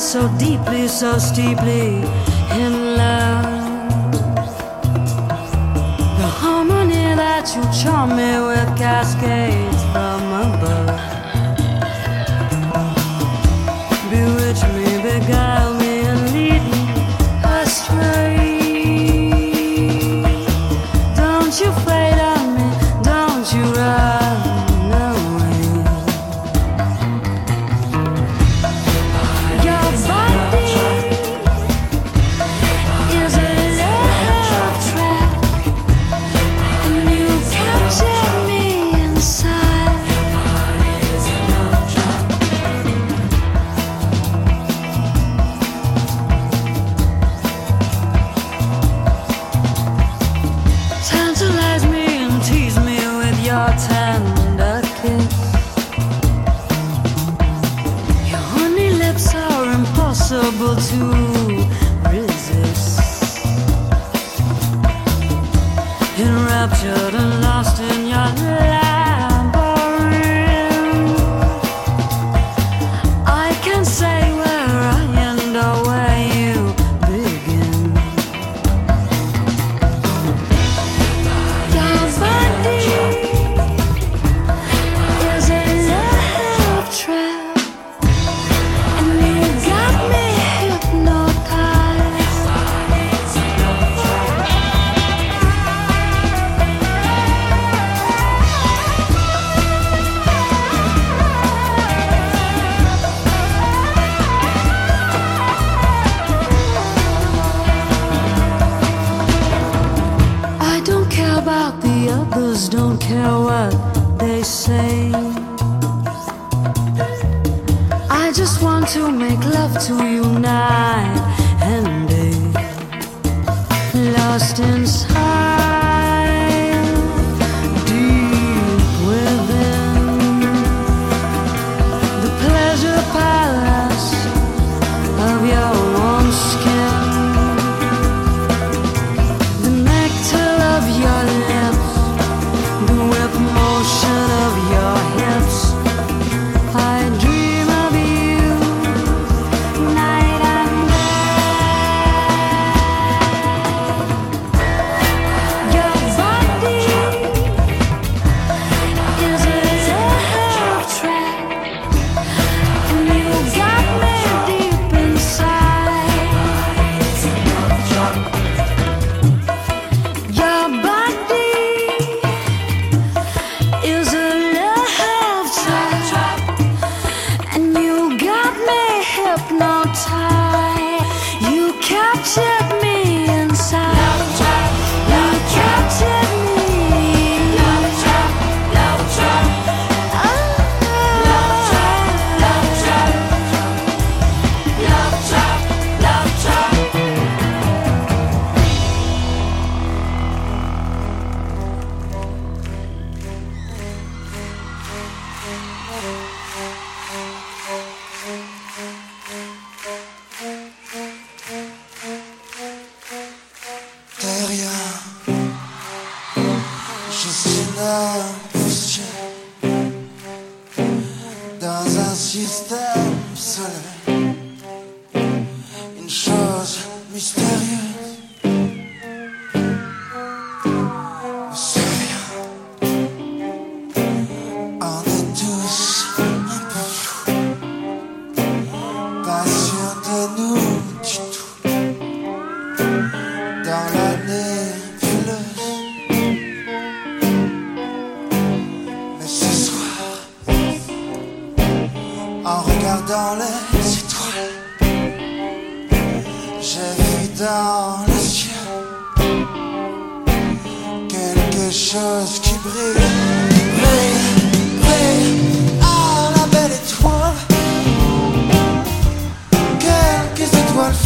So 0.00 0.26
deeply, 0.38 0.88
so 0.88 1.18
steeply 1.18 2.27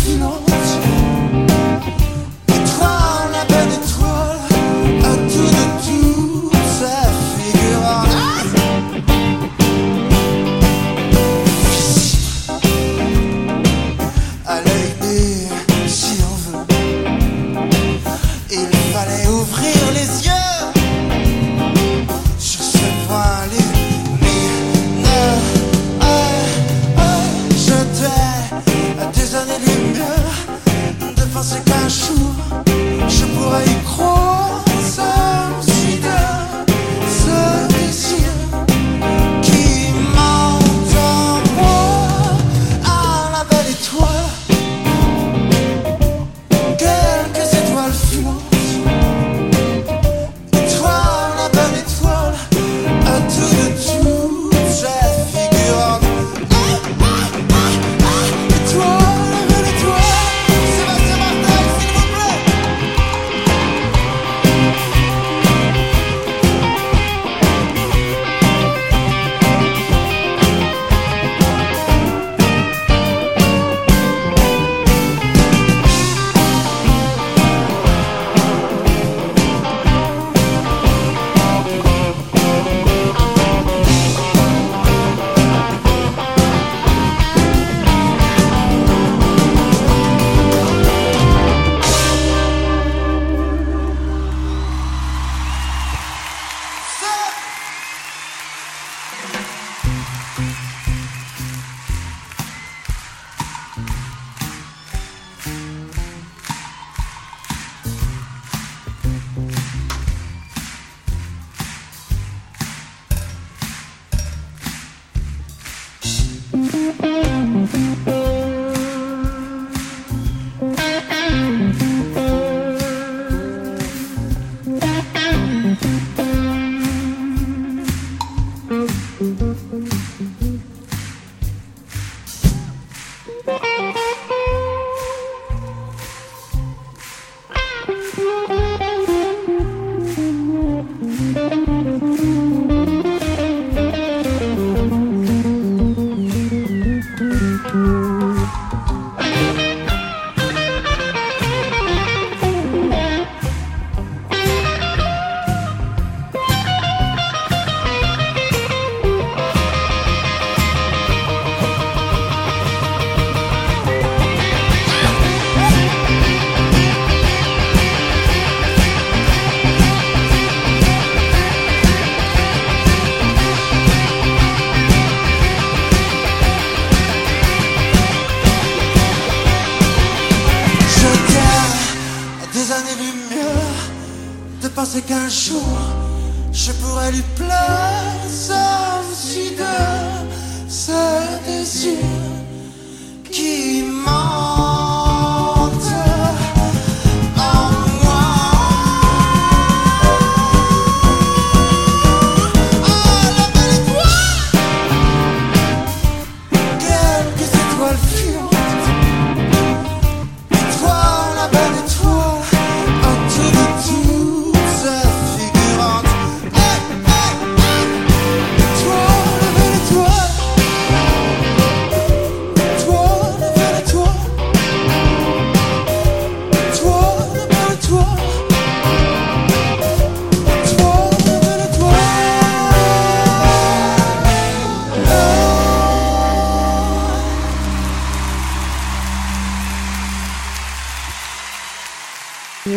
No. 0.04 0.51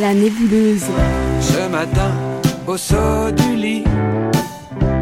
La 0.01 0.13
nébuleuse. 0.13 0.85
Ce 1.39 1.69
matin, 1.69 2.11
au 2.67 2.75
saut 2.75 3.31
du 3.31 3.55
lit, 3.55 3.83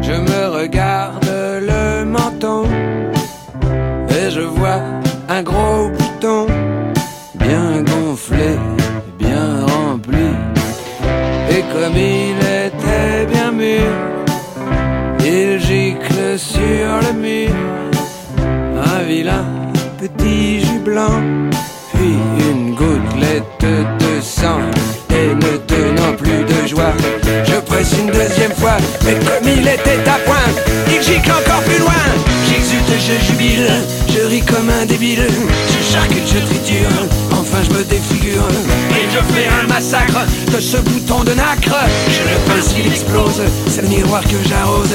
je 0.02 0.12
me 0.12 0.60
regarde 0.60 1.26
le 1.60 2.04
menton 2.04 2.64
et 4.08 4.30
je 4.30 4.40
vois 4.40 4.80
un 5.28 5.42
gros 5.42 5.88
bouton 5.88 6.46
bien 7.34 7.82
gonflé, 7.82 8.56
bien 9.18 9.66
rempli. 9.66 10.28
Et 11.50 11.62
comme 11.72 11.96
il 11.96 12.38
était 12.66 13.26
bien 13.32 13.50
mûr, 13.50 13.90
il 15.20 15.58
gicle 15.60 16.38
sur 16.38 16.90
le 17.06 17.12
mur 17.20 17.54
un 18.94 19.02
vilain 19.02 19.46
petit 19.98 20.60
jus 20.60 20.78
blanc, 20.78 21.20
mais 29.04 29.14
comme 29.14 29.46
il 29.46 29.66
était 29.66 30.08
à 30.08 30.18
point, 30.24 30.48
il 30.88 31.02
gicle 31.02 31.30
encore 31.30 31.62
plus 31.62 31.78
loin. 31.78 31.92
J'exulte, 32.48 32.92
je 32.98 33.26
jubile, 33.26 33.70
je 34.08 34.26
ris 34.26 34.42
comme 34.42 34.70
un 34.70 34.86
débile, 34.86 35.26
je 35.68 35.92
charcute, 35.92 36.26
je 36.26 36.38
triture, 36.38 36.88
enfin 37.32 37.58
je 37.62 37.76
me 37.76 37.84
défigure. 37.84 38.48
Et 38.90 39.06
je 39.10 39.34
fais 39.34 39.48
un 39.48 39.66
massacre 39.66 40.20
de 40.52 40.60
ce 40.60 40.78
bouton 40.78 41.24
de 41.24 41.32
nacre. 41.32 41.76
Je 42.08 42.22
le 42.22 42.38
pince, 42.46 42.74
il 42.78 42.86
explose, 42.86 43.42
c'est 43.68 43.82
le 43.82 43.88
miroir 43.88 44.22
que 44.22 44.36
j'arrose. 44.48 44.94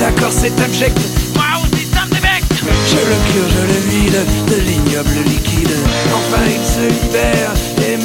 D'accord, 0.00 0.32
c'est 0.32 0.58
abject, 0.60 0.98
moi 1.34 1.44
aussi 1.62 1.86
ça 1.92 2.04
me 2.06 2.14
débecte. 2.14 2.52
Je 2.52 2.96
le 2.96 3.16
cure, 3.32 3.48
je 3.48 3.62
le 3.72 3.80
vide 3.90 4.20
de 4.50 4.56
l'ignoble 4.68 5.28
liquide. 5.28 5.76
Enfin 6.12 6.42
il 6.46 6.66
se 6.66 7.04
libère 7.04 7.52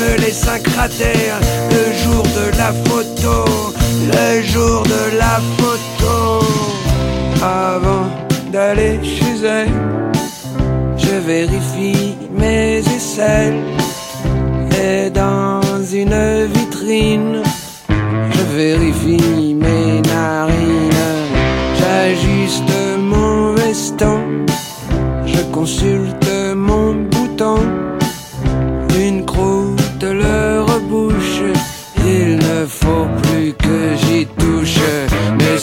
me 0.01 0.17
laisse 0.21 0.47
un 0.47 0.59
cratère. 0.59 1.37
Le 1.75 1.85
jour 2.01 2.23
de 2.39 2.57
la 2.57 2.71
photo, 2.87 3.35
le 4.15 4.41
jour 4.41 4.83
de 4.83 5.17
la 5.17 5.39
photo. 5.57 6.45
Avant 7.41 8.07
d'aller 8.51 8.99
chez 9.03 9.45
elle, 9.45 9.69
je 10.97 11.15
vérifie 11.31 12.15
mes 12.31 12.79
aisselles. 12.95 13.63
Et 14.83 15.09
dans 15.09 15.61
une 15.93 16.45
vitrine, 16.55 17.43
je 17.89 18.43
vérifie 18.55 19.53
mes 19.53 20.01
narines. 20.01 21.09
J'ajuste 21.79 22.73
mon 22.99 23.53
veston, 23.53 24.19
je 25.25 25.41
consulte 25.51 26.29
mon 26.55 26.93
bouton. 27.11 27.90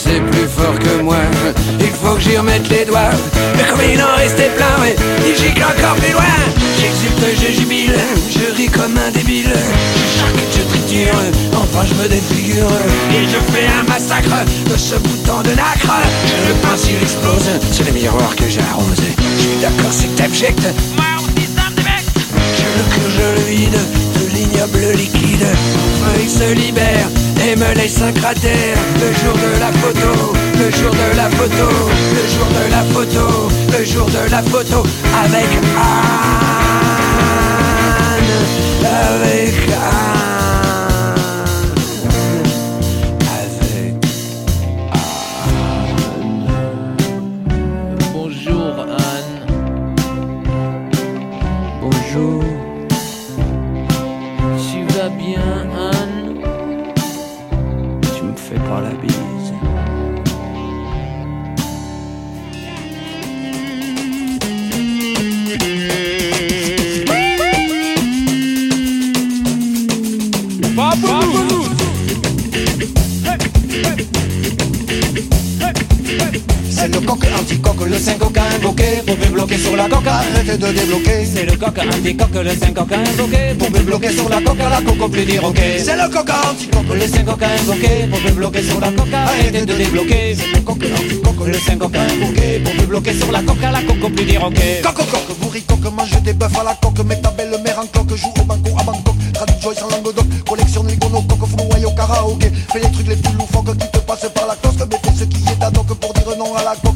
C'est 0.08 0.20
plus 0.30 0.48
fort 0.48 0.78
que 0.78 1.02
moi, 1.02 1.18
il 1.80 1.86
faut 1.86 2.14
que 2.14 2.20
j'y 2.20 2.36
remette 2.36 2.68
les 2.68 2.84
doigts. 2.84 3.10
Mais 3.56 3.64
comme 3.64 3.80
il 3.92 4.00
en 4.02 4.16
restait 4.16 4.50
plein, 4.56 4.82
ouais, 4.82 4.96
il 5.26 5.36
gicle 5.36 5.62
encore 5.62 5.96
plus 5.96 6.12
loin. 6.12 6.36
J'exulte, 6.78 7.24
je 7.40 7.60
jubile, 7.60 7.94
je 8.30 8.56
ris 8.56 8.68
comme 8.68 8.96
un 8.96 9.10
débile. 9.10 9.52
Je 9.52 10.18
charcute, 10.18 10.52
je 10.56 10.62
triture, 10.72 11.20
enfin 11.54 11.84
je 11.88 11.94
me 12.02 12.08
défigure. 12.08 12.70
Et 13.10 13.24
je 13.24 13.38
fais 13.52 13.66
un 13.66 13.82
massacre 13.88 14.44
de 14.70 14.76
ce 14.76 14.94
bouton 14.96 15.42
de 15.42 15.50
nacre. 15.50 15.92
Je 16.26 16.48
le 16.48 16.54
pince, 16.62 16.88
il 16.88 17.02
explose, 17.02 17.50
c'est 17.72 17.86
le 17.86 17.92
miroir 17.92 18.34
que 18.36 18.48
j'arrose. 18.48 19.02
Je 19.36 19.42
suis 19.42 19.56
d'accord, 19.60 19.92
c'est 19.92 20.20
abject. 20.22 20.62
Moi 20.96 21.04
aussi 21.18 21.48
ça 21.54 21.70
me 21.70 21.76
débecte. 21.76 22.16
Je 22.56 22.68
le 22.78 22.84
cure, 22.94 23.10
je 23.18 23.40
le 23.40 23.56
vide 23.56 23.78
de 24.16 24.34
l'ignoble 24.34 24.96
liquide. 24.96 25.46
Enfin, 26.00 26.12
il 26.22 26.30
se 26.30 26.52
libère 26.54 27.08
et 27.46 27.56
me 27.56 27.74
laisse 27.74 28.00
un. 28.02 28.08
Le 28.08 29.12
jour 29.14 29.34
de 29.34 29.58
la 29.60 29.70
photo, 29.80 30.32
le 30.58 30.70
jour 30.70 30.90
de 30.90 31.16
la 31.16 31.28
photo, 31.30 31.68
le 32.14 32.24
jour 32.34 32.48
de 32.48 32.64
la 32.70 32.82
photo, 32.92 33.48
le 33.78 33.84
jour 33.84 34.06
de 34.06 34.30
la 34.30 34.42
photo 34.42 34.82
avec 35.24 35.50
Anne. 35.76 36.08
Avec 38.84 39.37
arrêtez 80.48 80.66
de 80.66 80.72
débloquer. 80.72 81.24
C'est 81.24 81.44
le 81.44 81.56
coq 81.56 81.78
anti-coq, 81.78 82.34
le 82.34 82.50
5 82.50 82.74
coq 82.74 82.92
invoqué. 82.92 83.54
Pour 83.58 83.70
plus 83.70 83.82
bloquer 83.82 84.10
sur 84.10 84.28
la 84.28 84.40
coca, 84.40 84.68
la 84.68 84.80
coco 84.80 85.08
plus 85.08 85.24
dire 85.24 85.44
ok. 85.44 85.58
C'est 85.78 85.96
le 85.96 86.08
coca 86.08 86.34
anti-coque, 86.50 86.94
Le 86.94 87.06
5 87.06 87.24
coq 87.24 87.42
invoqué. 87.42 88.06
Pour 88.10 88.20
plus 88.20 88.32
bloquer 88.32 88.62
sur 88.62 88.80
la 88.80 88.90
coca, 88.90 89.18
arrêtez 89.18 89.64
de 89.66 89.74
débloquer. 89.74 90.36
C'est 90.36 90.56
le 90.56 90.60
coq 90.60 90.78
anti-coque, 90.82 91.46
Le 91.46 91.58
5 91.58 91.78
coq 91.78 91.96
invoqué. 91.96 92.60
Pour 92.60 92.72
plus 92.72 92.86
bloquer 92.86 93.14
sur 93.14 93.32
la 93.32 93.42
coca, 93.42 93.70
la 93.70 93.82
coco 93.82 94.08
plus 94.10 94.24
dire 94.24 94.44
ok. 94.44 94.60
Coco 94.82 95.02
coque, 95.04 95.38
bourricoque, 95.40 95.92
mange 95.92 96.22
des 96.22 96.32
bœufs 96.32 96.46
à 96.60 96.64
la 96.64 96.74
coque, 96.74 97.04
mets 97.04 97.20
ta 97.20 97.30
belle 97.30 97.60
mère 97.64 97.78
en 97.78 97.86
coque, 97.86 98.16
joue 98.16 98.32
au 98.40 98.44
banco 98.44 98.70
à 98.78 98.82
Bangkok, 98.82 99.14
traduit 99.34 99.56
Joyce 99.62 99.82
en 99.82 99.88
langue 99.88 100.14
d'oc, 100.14 100.26
collectionne 100.48 100.86
les 100.86 100.96
gonos, 100.96 101.22
coque, 101.22 101.48
flouaille 101.48 101.84
au 101.84 101.90
karaoké, 101.90 102.50
fais 102.72 102.80
les 102.80 102.90
trucs 102.90 103.08
les 103.08 103.16
plus 103.16 103.32
loufoques 103.34 103.76
qui 103.76 103.90
te 103.90 103.98
passent 103.98 104.30
par 104.34 104.46
la 104.46 104.56
cloche, 104.56 104.86
mais 104.90 104.96
fais 105.02 105.18
ce 105.18 105.24
qui 105.24 105.42
est 105.44 105.62
à 105.62 105.70
donc 105.70 105.86
pour 105.86 106.12
dire 106.14 106.36
non 106.38 106.54
à 106.54 106.64
la 106.64 106.74
coque, 106.82 106.87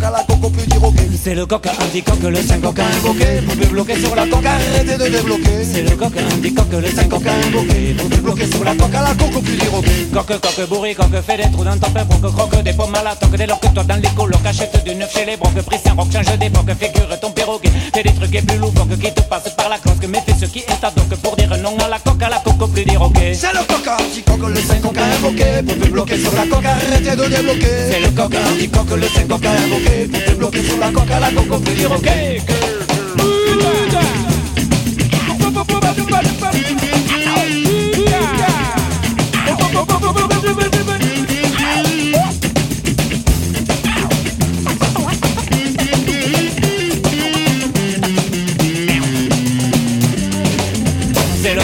C'est 1.24 1.36
le 1.36 1.46
coq 1.46 1.64
anti-coq, 1.68 2.20
le 2.20 2.42
5 2.42 2.60
coq 2.60 2.80
invoqué 2.80 3.24
Pour 3.46 3.54
plus 3.54 3.66
bloquer 3.68 3.94
sur 3.94 4.12
la 4.16 4.26
coca, 4.26 4.50
Arrêtez 4.50 4.98
de 4.98 5.08
débloquer. 5.08 5.62
C'est 5.62 5.82
le 5.82 5.94
coq 5.94 6.10
anti-coq, 6.18 6.72
le 6.72 6.90
5 6.90 7.08
coq 7.08 7.22
invoqué 7.24 7.94
Pour 7.96 8.08
plus 8.08 8.20
bloquer 8.20 8.46
sur 8.46 8.64
la 8.64 8.74
coca, 8.74 8.98
à 8.98 9.02
la 9.08 9.14
coco 9.14 9.40
plus 9.40 9.54
dire 9.54 9.72
ok. 9.72 9.86
Coque, 10.12 10.40
coque, 10.40 10.68
bourri, 10.68 10.94
coque, 10.96 11.22
fais 11.24 11.36
des 11.36 11.50
trous 11.52 11.62
dans 11.62 11.78
ton 11.78 11.90
pain, 11.90 12.04
broque, 12.04 12.34
croque, 12.34 12.62
des 12.64 12.72
pommes 12.72 12.94
à 12.96 13.04
la 13.04 13.14
toque, 13.14 13.36
dès 13.36 13.46
lors 13.46 13.60
que 13.60 13.68
toi 13.68 13.84
dans 13.84 14.02
les 14.02 14.08
colocs, 14.16 14.44
achète 14.44 14.84
du 14.84 14.96
neuf 14.96 15.12
chez 15.12 15.24
les 15.24 15.36
brocs, 15.36 15.62
pris 15.62 15.78
un 15.88 15.94
rock, 15.94 16.08
change 16.12 16.38
d'époque, 16.38 16.72
figure 16.80 17.20
ton 17.20 17.30
perroquet, 17.30 17.70
fais 17.94 18.02
des 18.02 18.12
trucs 18.14 18.34
et 18.34 18.42
plus 18.42 18.58
loufoques 18.58 18.98
qui 18.98 19.14
te 19.14 19.20
passent 19.22 19.54
par 19.56 19.68
la 19.68 19.78
cloque, 19.78 20.04
mais 20.08 20.22
fais 20.26 20.34
ce 20.38 20.50
qui 20.50 20.58
est 20.58 20.84
à 20.84 20.90
donc 20.90 21.08
pour 21.22 21.36
dire 21.36 21.56
non 21.62 21.76
à 21.78 21.88
la 21.88 22.00
coque, 22.00 22.22
à 22.22 22.30
la 22.30 22.38
coco, 22.40 22.66
plus 22.66 22.84
dire. 22.84 23.00
C'est 23.32 23.52
le 23.52 23.64
coq 23.66 23.88
anti-coque, 23.88 24.48
le 24.48 24.60
5 24.60 24.82
coq 24.82 24.98
invoqué, 24.98 25.44
pour 25.64 25.76
plus 25.76 25.90
bloquer 25.90 26.18
sur 26.18 26.32
la 26.32 26.46
coque, 26.46 26.64
arrêtez 26.64 27.16
de 27.16 27.28
débloquer. 27.28 27.90
C'est 27.90 28.00
le 28.00 28.10
coq 28.10 28.34
anti-coq, 28.34 28.96
le 28.96 29.08
5 29.08 29.28
coq 29.28 29.46
invoqué, 29.46 30.08
pour 30.10 30.20
plus 30.24 30.34
bloquer 30.34 30.62
sur 30.62 30.78
la 30.78 30.90
coque, 30.90 31.11
à 31.12 31.20
la 31.20 31.30
coco, 31.30 31.58
plus 31.58 31.74
dire 31.74 31.90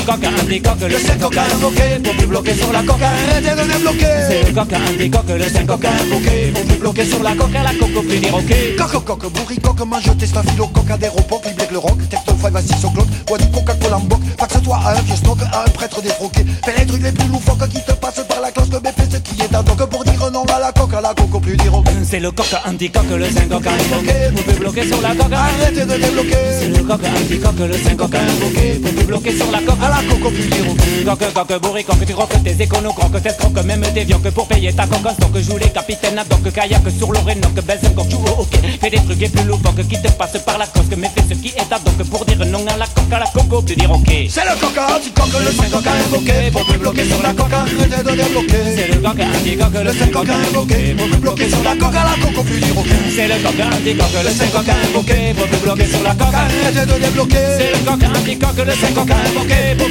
ok. 0.09 0.19
C'est 0.39 0.55
le 0.55 0.61
coq 0.61 0.81
le 0.89 0.99
5 0.99 1.19
coq 1.21 1.37
invoqué, 1.37 1.83
pour 2.03 2.15
plus 2.15 2.27
bloquer 2.27 2.55
sur 2.55 2.73
la 2.73 2.83
coque, 2.83 3.03
Arrêtez 3.03 3.51
de 3.51 3.73
débloquer. 3.73 4.07
C'est 4.29 4.43
le 4.47 4.55
coq 4.55 4.73
anti-coq, 4.73 5.29
le 5.29 5.49
5 5.49 5.67
coq 5.67 5.85
invoqué, 5.85 6.53
pour 6.55 6.65
plus 6.65 6.79
bloquer 6.79 7.05
sur 7.05 7.23
la 7.23 7.35
coque, 7.35 7.55
à 7.55 7.63
la 7.63 7.75
coco, 7.75 8.03
plus 8.03 8.19
dire 8.19 8.35
ok. 8.35 8.53
Coque, 8.79 9.05
coque, 9.05 9.33
bourricoque, 9.33 9.87
mange 9.87 10.17
tes 10.19 10.27
staphylo, 10.27 10.67
coca 10.69 10.97
des 10.97 11.09
ropocs, 11.09 11.43
il 11.47 11.55
blague 11.55 11.73
le 11.73 11.79
rock, 11.79 11.99
texto 12.09 12.33
5 12.41 12.57
à 12.57 12.63
6 12.63 12.85
au 12.85 12.91
clock, 12.91 13.07
bois 13.27 13.39
du 13.39 13.51
Coca-Cola 13.51 13.97
en 13.97 14.01
boc, 14.01 14.21
que 14.39 14.65
soit 14.65 14.77
à 14.77 14.99
un 14.99 15.03
vieux 15.03 15.17
stock, 15.17 15.39
à 15.53 15.65
un 15.65 15.71
prêtre 15.71 16.01
défroqué, 16.03 16.45
fais 16.65 16.79
les 16.79 16.87
trucs 16.87 17.03
les 17.03 17.13
plus 17.13 17.29
loufoques 17.29 17.69
qui 17.69 17.85
te 17.85 17.93
passent 17.93 18.25
par 18.29 18.41
la 18.41 18.51
cloche, 18.51 18.69
mais 18.83 18.93
fais 18.97 19.11
ce 19.11 19.19
qui 19.19 19.41
est 19.41 19.55
à 19.55 19.63
donc 19.63 19.85
pour 19.89 20.05
dire 20.05 20.31
non 20.33 20.45
à 20.45 20.59
la 20.59 20.73
coque, 20.73 20.95
à 20.95 21.01
la 21.01 21.15
coco, 21.15 21.41
plus 21.41 21.57
dire 21.57 21.75
ok. 21.75 21.87
C'est 22.05 22.21
le 22.21 22.31
coq 22.31 22.47
anti-coq, 22.67 23.05
le 23.11 23.31
5 23.31 23.49
coq 23.49 23.67
invoqué, 23.67 24.13
pour 24.35 24.45
plus 24.45 24.59
bloquer 24.59 24.87
sur 24.87 25.01
la 25.03 25.15
coque, 25.15 25.33
Arrêtez 25.33 25.85
de 25.85 25.97
débloquer. 26.01 26.37
C'est 26.61 26.69
le 26.69 26.83
coq 26.83 27.01
anti-coq, 27.05 27.59
le 27.59 27.75
5 27.75 27.97
coq 27.97 28.15
invoqué, 28.15 28.81
pour 28.83 28.93
plus 28.95 29.05
bloquer 29.05 29.37
sur 29.37 29.51
la 29.51 29.59
coque, 29.61 29.79
coco, 30.03 30.31
plus 30.31 30.47
dire 30.47 30.69
ok. 30.69 30.79
Coque, 31.05 31.33
coque, 31.33 31.61
bourri, 31.63 31.85
coque, 31.85 32.07
tu 32.07 32.13
croques 32.13 32.43
tes 32.43 32.63
éconos, 32.63 32.93
croques 32.95 33.23
tes 33.23 33.37
croques, 33.37 33.65
même 33.65 33.83
tes 33.95 34.05
que 34.05 34.29
pour 34.29 34.47
payer 34.47 34.73
ta 34.73 34.87
coque, 34.87 35.19
donc 35.19 35.39
joue 35.39 35.57
les 35.57 35.71
capitaines, 35.71 36.23
donc 36.29 36.53
kayak 36.53 36.83
sur 36.97 37.13
l'Orénoque, 37.13 37.61
baisse 37.67 37.81
un 37.85 38.11
joue 38.11 38.25
au 38.25 38.43
hockey, 38.43 38.79
fais 38.81 38.91
des 38.91 38.99
trucs 38.99 39.23
et 39.23 39.29
plus 39.29 39.45
loufoques 39.45 39.87
qui 39.89 40.01
te 40.01 40.11
passent 40.13 40.43
par 40.45 40.59
la 40.59 40.67
cosque, 40.67 40.95
mais 40.97 41.11
fais 41.15 41.35
ce 41.35 41.39
qui 41.41 41.49
est 41.49 41.73
à 41.73 41.79
donc 41.79 42.03
pour 42.09 42.25
dire 42.25 42.45
non 42.47 42.65
à 42.67 42.77
la 42.77 42.87
coque, 42.87 43.13
à 43.13 43.19
la 43.21 43.27
coco, 43.27 43.63
plus 43.63 43.77
dire 43.77 43.91
ok. 43.91 44.09
C'est 44.29 44.45
le 44.45 44.55
coq 44.61 44.79
anti-coque, 44.79 45.41
le 45.45 45.53
5 45.53 45.71
coq 45.71 45.87
invoqué, 45.87 46.51
pour 46.53 46.65
plus 46.67 46.79
bloquer 46.79 47.05
sur 47.05 47.23
la 47.23 47.33
coque, 47.33 47.53
arrêtez 47.53 48.03
de 48.03 48.17
débloquer. 48.17 48.63
C'est 48.77 48.89
le 48.89 49.01
coq 49.01 49.21
anti-coq, 49.21 49.85
le 49.85 49.93
5 49.93 50.11
coq 50.11 50.29
invoqué, 50.29 50.95
Pour 50.97 51.07
plus 51.09 51.19
bloquer 51.19 51.49
sur 51.49 51.63
la 51.63 51.75
coque, 51.77 51.95
à 51.95 52.05
la 52.05 52.27
coco, 52.27 52.43
plus 52.43 52.61
dire 52.61 52.79
ok. 52.79 52.89
C'est 53.15 53.29
le 53.29 53.35
coq 53.43 53.61
anti-coq, 53.61 54.25
le 54.25 54.31
5 54.31 54.53
coq 54.53 54.69
invoqué, 54.69 55.35
pour 55.37 55.47
plus 55.47 55.59
bloquer 55.59 55.87
sur 55.87 56.03
la 56.03 56.15
coque, 56.15 56.35
Arrêtez 56.35 56.87
de 56.87 56.99
débloquer. 57.01 57.47
C'est 57.59 57.73
le 57.73 57.79
coq 57.85 58.03
anti-coq, 58.17 58.67
le 58.67 58.73
5 58.73 58.95
coq 58.95 59.11
invoqué, 59.11 59.75
pour 59.79 59.88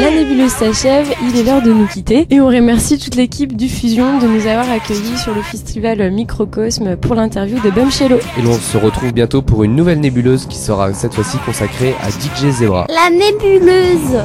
La 0.00 0.10
nébuleuse 0.10 0.50
s'achève, 0.50 1.12
il 1.22 1.38
est 1.38 1.42
l'heure 1.42 1.62
de 1.62 1.72
nous 1.72 1.86
quitter 1.86 2.26
et 2.30 2.40
on 2.40 2.46
remercie 2.46 2.98
toute 2.98 3.16
l'équipe 3.16 3.56
du 3.56 3.68
Fusion 3.68 4.18
de 4.18 4.26
nous 4.26 4.46
avoir 4.46 4.70
accueillis 4.70 5.18
sur 5.18 5.34
le 5.34 5.42
festival 5.42 6.10
Microcosme 6.10 6.96
pour 6.96 7.14
l'interview 7.14 7.58
de 7.60 7.70
Bumchello. 7.70 8.18
Et 8.38 8.42
l'on 8.42 8.54
se 8.54 8.76
retrouve 8.76 9.12
bientôt 9.12 9.42
pour 9.42 9.64
une 9.64 9.74
nouvelle 9.74 10.00
nébuleuse 10.00 10.46
qui 10.46 10.58
sera 10.58 10.92
cette 10.92 11.14
fois-ci 11.14 11.38
consacrée 11.44 11.94
à 12.02 12.10
DJ 12.10 12.50
Zebra. 12.50 12.86
La 12.88 13.10
nébuleuse 13.10 14.24